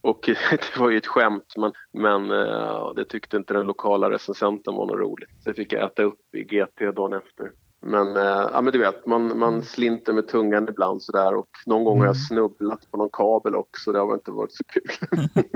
Och 0.01 0.19
det 0.49 0.78
var 0.78 0.89
ju 0.89 0.97
ett 0.97 1.08
skämt, 1.08 1.54
men, 1.58 1.71
men 1.93 2.32
eh, 2.32 2.93
det 2.95 3.06
tyckte 3.06 3.38
inte 3.38 3.54
den 3.54 3.65
lokala 3.67 4.10
recensenten 4.10 4.73
var 4.73 4.86
något 4.86 4.99
roligt. 4.99 5.30
Så 5.43 5.54
fick 5.54 5.73
jag 5.73 5.84
äta 5.84 6.04
upp 6.04 6.36
i 6.36 6.43
GT 6.43 6.95
dagen 6.95 7.13
efter. 7.13 7.51
Men, 7.82 8.17
eh, 8.17 8.49
ja, 8.54 8.62
men 8.62 8.73
du 8.73 8.80
vet, 8.80 9.06
man, 9.06 9.39
man 9.39 9.63
slinter 9.63 10.13
med 10.13 10.28
tungan 10.28 10.69
ibland 10.69 11.04
sådär 11.04 11.36
och 11.36 11.49
någon 11.65 11.84
gång 11.84 11.99
har 11.99 12.06
jag 12.06 12.17
snubblat 12.17 12.91
på 12.91 12.97
någon 12.97 13.10
kabel 13.13 13.56
också. 13.56 13.91
Det 13.91 13.99
har 13.99 14.13
inte 14.13 14.32
varit 14.32 14.54
så 14.54 14.63
kul. 14.63 15.28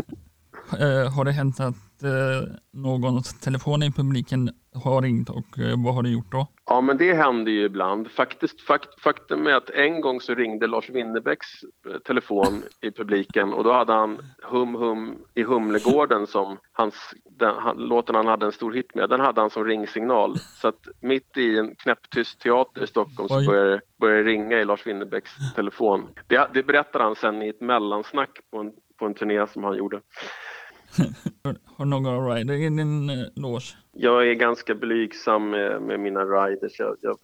Eh, 0.80 1.12
Har 1.14 1.26
det 1.26 1.32
hänt 1.32 1.60
att 1.60 1.76
någons 2.72 3.40
telefon 3.40 3.84
i 3.84 3.92
publiken 3.92 4.50
har 4.74 5.02
ringt 5.02 5.30
och 5.30 5.60
eh, 5.60 5.84
vad 5.84 5.96
har 5.96 6.04
du 6.04 6.12
gjort 6.12 6.32
då? 6.32 6.48
Ja, 6.66 6.82
men 6.82 6.98
det 6.98 7.14
händer 7.14 7.52
ju 7.52 7.64
ibland. 7.64 8.12
Faktiskt, 8.12 8.62
fakt, 8.62 9.02
faktum 9.02 9.48
är 9.48 9.54
att 9.54 9.70
en 9.70 10.02
gång 10.02 10.22
så 10.22 10.36
ringde 10.36 10.68
Lars 10.68 10.90
Winnerbäcks 10.90 11.48
eh, 11.90 12.00
telefon 12.00 12.64
i 12.82 12.92
publiken 12.92 13.54
och 13.54 13.64
då 13.64 13.74
hade 13.74 13.94
han 13.94 14.18
Hum 14.44 14.76
Hum 14.76 15.18
i 15.36 15.44
Humlegården 15.44 16.28
som 16.28 16.58
hans, 16.72 17.14
den, 17.40 17.56
han, 17.56 17.78
låten 17.78 18.16
han 18.16 18.28
hade 18.28 18.46
en 18.46 18.52
stor 18.52 18.74
hit 18.74 18.96
med, 18.96 19.10
den 19.10 19.20
hade 19.20 19.42
han 19.42 19.50
som 19.50 19.66
ringsignal. 19.66 20.38
Så 20.38 20.68
att 20.68 20.88
mitt 21.02 21.38
i 21.38 21.58
en 21.58 21.76
knäpptyst 21.76 22.42
teater 22.42 22.84
i 22.84 22.88
Stockholm 22.88 23.30
så 23.30 23.52
började 24.00 24.24
det 24.24 24.24
ringa 24.24 24.60
i 24.60 24.66
Lars 24.66 24.88
Winnerbäcks 24.88 25.32
telefon. 25.56 26.08
Det, 26.28 26.50
det 26.54 26.64
berättade 26.64 27.04
han 27.04 27.16
sen 27.16 27.42
i 27.42 27.50
ett 27.50 27.62
mellansnack 27.62 28.40
på 28.52 28.58
en, 28.60 28.72
på 29.00 29.06
en 29.06 29.14
turné 29.14 29.48
som 29.48 29.64
han 29.64 29.78
gjorde. 29.78 30.02
Har 31.44 31.86
du 31.86 31.86
någon 31.86 32.30
rider 32.36 32.54
i 32.54 32.70
din 32.70 33.10
eh, 33.10 33.16
loge? 33.36 33.76
Jag 33.92 34.28
är 34.30 34.34
ganska 34.34 34.76
blygsam 34.76 35.50
med, 35.50 35.82
med 35.82 36.00
mina 36.00 36.20
riders. 36.20 36.80
Jag, 36.80 36.96
jag, 37.02 37.18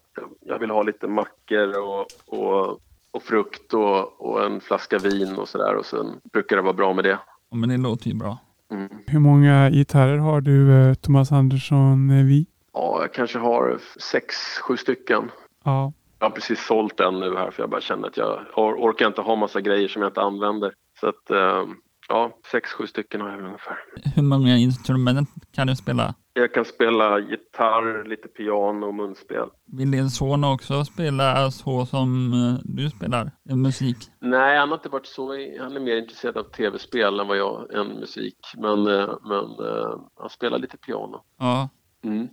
jag 0.46 0.60
vill 0.60 0.70
ha 0.70 0.84
lite 0.84 1.08
mackor 1.08 1.80
och, 1.80 2.06
och, 2.26 2.80
och 3.12 3.24
frukt 3.24 3.74
och, 3.74 4.22
och 4.22 4.46
en 4.46 4.62
flaska 4.62 4.98
vin 4.98 5.36
och 5.38 5.48
sådär. 5.50 5.76
Och 5.76 5.86
sen 5.86 6.06
brukar 6.34 6.56
det 6.56 6.62
vara 6.62 6.74
bra 6.74 6.94
med 6.94 7.04
det. 7.04 7.20
Ja, 7.50 7.58
men 7.58 7.70
det 7.70 7.78
låter 7.78 8.08
ju 8.08 8.16
bra. 8.16 8.38
Mm. 8.72 8.90
Hur 9.08 9.20
många 9.20 9.70
gitarrer 9.70 10.18
har 10.18 10.42
du, 10.42 10.72
eh, 10.74 10.94
Thomas 10.94 11.32
Andersson? 11.32 12.10
Eh, 12.10 12.26
vi? 12.26 12.46
Ja, 12.74 12.98
jag 13.02 13.14
kanske 13.14 13.40
har 13.40 13.80
sex, 14.00 14.36
sju 14.62 14.78
stycken. 14.78 15.32
Ja. 15.64 15.94
Jag 16.20 16.26
har 16.26 16.32
precis 16.32 16.66
sålt 16.66 17.00
en 17.00 17.20
nu 17.20 17.36
här 17.36 17.52
för 17.52 17.64
jag 17.64 17.70
bara 17.70 17.82
känner 17.82 18.08
att 18.08 18.18
jag 18.18 18.40
or- 18.56 18.76
orkar 18.78 19.08
inte 19.08 19.22
ha 19.22 19.36
massa 19.36 19.62
grejer 19.62 19.88
som 19.88 20.02
jag 20.02 20.10
inte 20.10 20.22
använder. 20.22 20.74
Så 21.00 21.08
att 21.08 21.30
eh, 21.30 21.64
ja, 22.08 22.40
sex, 22.52 22.70
sju 22.70 22.88
stycken 22.88 23.22
har 23.22 23.30
jag 23.30 23.38
väl 23.38 23.46
ungefär. 23.46 23.78
Hur 24.16 24.24
många 24.24 24.58
instrument 24.58 25.30
kan 25.52 25.68
du 25.68 25.76
spela? 25.76 26.16
Jag 26.34 26.54
kan 26.54 26.66
spela 26.66 27.20
gitarr, 27.20 28.10
lite 28.10 28.28
piano 28.28 28.88
och 28.88 28.94
munspel. 28.94 29.50
Vill 29.66 29.92
din 29.92 30.10
son 30.10 30.44
också 30.44 30.86
spela 30.86 31.52
så 31.52 31.86
som 31.86 32.34
eh, 32.34 32.60
du 32.64 32.90
spelar 32.90 33.32
musik? 33.44 33.98
Nej, 34.20 34.58
han 34.58 34.70
har 34.70 34.78
inte 34.78 34.90
varit 34.90 35.06
så. 35.06 35.28
Han 35.60 35.76
är 35.76 35.80
mer 35.80 35.98
intresserad 35.98 36.38
av 36.38 36.44
tv-spel 36.44 37.20
än 37.20 37.28
vad 37.28 37.38
jag 37.38 37.74
än 37.74 37.88
musik. 37.88 38.38
Men, 38.58 38.88
eh, 38.88 39.10
men 39.24 39.68
eh, 39.68 40.00
han 40.20 40.30
spelar 40.30 40.60
lite 40.60 40.78
piano. 40.78 41.24
Ja. 41.40 41.70
Mm. 42.04 42.28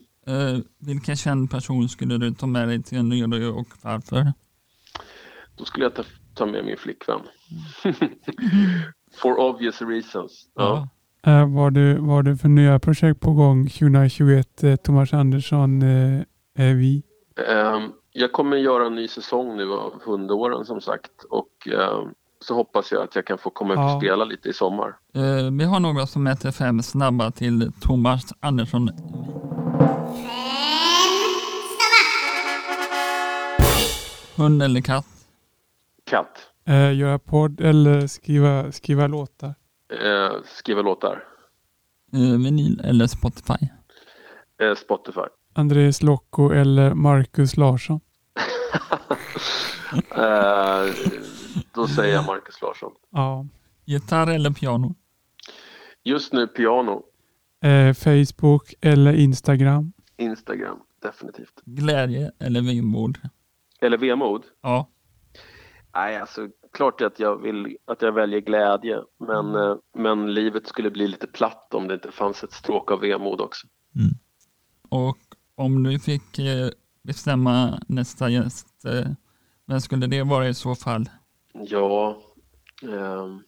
Vilken 0.78 1.16
känd 1.16 1.50
person 1.50 1.88
skulle 1.88 2.18
du 2.18 2.34
ta 2.34 2.46
med 2.46 2.68
dig 2.68 2.82
till 2.82 2.98
en 2.98 3.08
Nyrö 3.08 3.48
och 3.48 3.68
varför? 3.82 4.32
Då 5.56 5.64
skulle 5.64 5.84
jag 5.84 5.94
ta, 5.94 6.02
ta 6.34 6.46
med 6.46 6.64
min 6.64 6.76
flickvän. 6.76 7.20
For 9.14 9.40
obvious 9.40 9.82
reasons. 9.82 10.48
Ja. 10.54 10.88
Eh, 11.26 11.54
vad, 11.54 11.72
du, 11.74 11.94
vad 11.98 12.08
har 12.16 12.22
du 12.22 12.36
för 12.36 12.48
nya 12.48 12.78
projekt 12.78 13.20
på 13.20 13.32
gång 13.32 13.68
2021, 13.68 14.64
eh, 14.64 14.76
Thomas 14.76 15.12
Andersson? 15.12 15.82
Eh, 15.82 16.20
är 16.58 16.74
vi? 16.74 17.02
Ehm, 17.48 17.90
jag 18.12 18.32
kommer 18.32 18.56
göra 18.56 18.86
en 18.86 18.94
ny 18.94 19.08
säsong 19.08 19.56
nu 19.56 19.72
av 19.72 19.92
Hundåren 20.04 20.64
som 20.64 20.80
sagt. 20.80 21.24
Och 21.30 21.68
ehm, 21.68 22.08
så 22.40 22.54
hoppas 22.54 22.92
jag 22.92 23.02
att 23.02 23.16
jag 23.16 23.26
kan 23.26 23.38
få 23.38 23.50
komma 23.50 23.72
upp 23.72 23.78
Ja. 23.78 23.94
och 23.94 24.00
spela 24.02 24.24
lite 24.24 24.48
i 24.48 24.52
sommar. 24.52 24.88
Eh, 25.14 25.50
vi 25.58 25.64
har 25.64 25.80
några 25.80 26.06
som 26.06 26.26
heter 26.26 26.50
fem 26.50 26.82
snabba 26.82 27.30
till 27.30 27.72
Thomas 27.80 28.22
Andersson. 28.40 28.88
Hund 34.36 34.62
eller 34.62 34.80
katt? 34.80 35.06
Katt. 36.10 36.38
Eh, 36.64 36.92
göra 36.92 37.18
podd 37.18 37.60
eller 37.60 38.06
skriva, 38.06 38.72
skriva 38.72 39.06
låtar? 39.06 39.54
Eh, 40.04 40.32
skriva 40.44 40.82
låtar. 40.82 41.24
Eh, 42.12 42.20
vinyl 42.20 42.80
eller 42.84 43.06
Spotify? 43.06 43.68
Eh, 44.62 44.74
Spotify. 44.74 45.20
Andreas 45.54 46.02
Locko 46.02 46.50
eller 46.50 46.94
Marcus 46.94 47.56
Larsson? 47.56 48.00
Eh, 49.94 50.94
då 51.74 51.86
säger 51.86 52.14
jag 52.14 52.26
Marcus 52.26 52.62
Larsson. 52.62 52.92
Ja. 53.10 53.46
Gitarr 53.84 54.26
eller 54.30 54.50
piano? 54.50 54.94
Just 56.04 56.32
nu 56.32 56.46
piano. 56.46 57.02
Eh, 57.64 57.92
Facebook 57.94 58.74
eller 58.80 59.12
Instagram? 59.12 59.92
Instagram, 60.16 60.78
definitivt. 61.02 61.60
Glädje 61.64 62.32
eller 62.38 62.60
vemod? 62.60 63.18
Eller 63.80 63.98
vemod? 63.98 64.42
Ja. 64.62 64.88
Nej, 65.94 66.16
alltså 66.16 66.48
klart 66.72 67.00
att 67.00 67.18
jag 67.20 67.42
vill 67.42 67.76
att 67.86 68.02
jag 68.02 68.12
väljer 68.12 68.40
glädje. 68.40 68.98
Men, 69.26 69.54
eh, 69.54 69.76
men 69.98 70.34
livet 70.34 70.66
skulle 70.66 70.90
bli 70.90 71.08
lite 71.08 71.26
platt 71.26 71.74
om 71.74 71.88
det 71.88 71.94
inte 71.94 72.12
fanns 72.12 72.44
ett 72.44 72.52
stråk 72.52 72.90
av 72.90 73.00
vemod 73.00 73.40
också. 73.40 73.66
Och 74.88 75.18
om 75.54 75.82
du 75.82 75.98
fick 75.98 76.38
eh, 76.38 76.68
bestämma 77.02 77.82
nästa 77.88 78.28
gäst, 78.28 78.84
eh, 78.84 79.10
vem 79.66 79.80
skulle 79.80 80.06
det 80.06 80.22
vara 80.22 80.48
i 80.48 80.54
så 80.54 80.74
fall? 80.74 81.08
Ja, 81.52 82.22
ehm, 82.82 83.42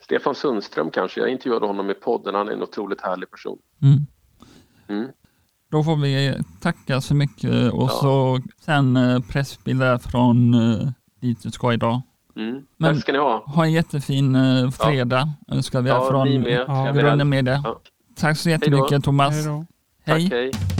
Stefan 0.00 0.34
Sundström 0.34 0.90
kanske. 0.90 1.20
Jag 1.20 1.30
intervjuade 1.30 1.66
honom 1.66 1.90
i 1.90 1.94
podden. 1.94 2.34
Han 2.34 2.48
är 2.48 2.52
en 2.52 2.62
otroligt 2.62 3.00
härlig 3.00 3.30
person. 3.30 3.58
Mm. 3.82 3.98
Mm. 4.88 5.10
Då 5.70 5.82
får 5.84 5.96
vi 5.96 6.42
tacka 6.60 7.00
så 7.00 7.14
mycket 7.14 7.72
och 7.72 7.82
Ja. 7.82 7.88
så 7.88 8.38
sen 8.60 8.96
eh, 8.96 9.20
pressbilder 9.20 9.98
från 9.98 10.54
dit 11.26 11.42
du 11.42 11.50
ska 11.50 11.72
idag. 11.72 12.02
Mm. 12.36 12.62
Men- 12.76 12.94
Tack 12.94 13.02
ska 13.02 13.12
ni 13.12 13.18
ha. 13.18 13.42
Ha 13.46 13.64
en 13.64 13.72
jättefin 13.72 14.34
eh, 14.34 14.70
fredag 14.70 15.28
önskar 15.48 15.82
vi 15.82 15.88
Ja, 15.88 16.08
från 16.10 16.28
ni 16.28 16.38
med. 16.38 16.64
Ja. 16.68 16.92
Vi 16.92 17.02
med 17.24 17.44
det. 17.44 17.60
Ja. 17.64 17.80
Tack 18.16 18.38
så 18.38 18.50
jättemycket 18.50 19.04
Thomas. 19.04 19.34
Hej 19.34 19.44
då. 19.44 19.64
Hej. 20.04 20.22
Tack, 20.30 20.32
hej. 20.32 20.75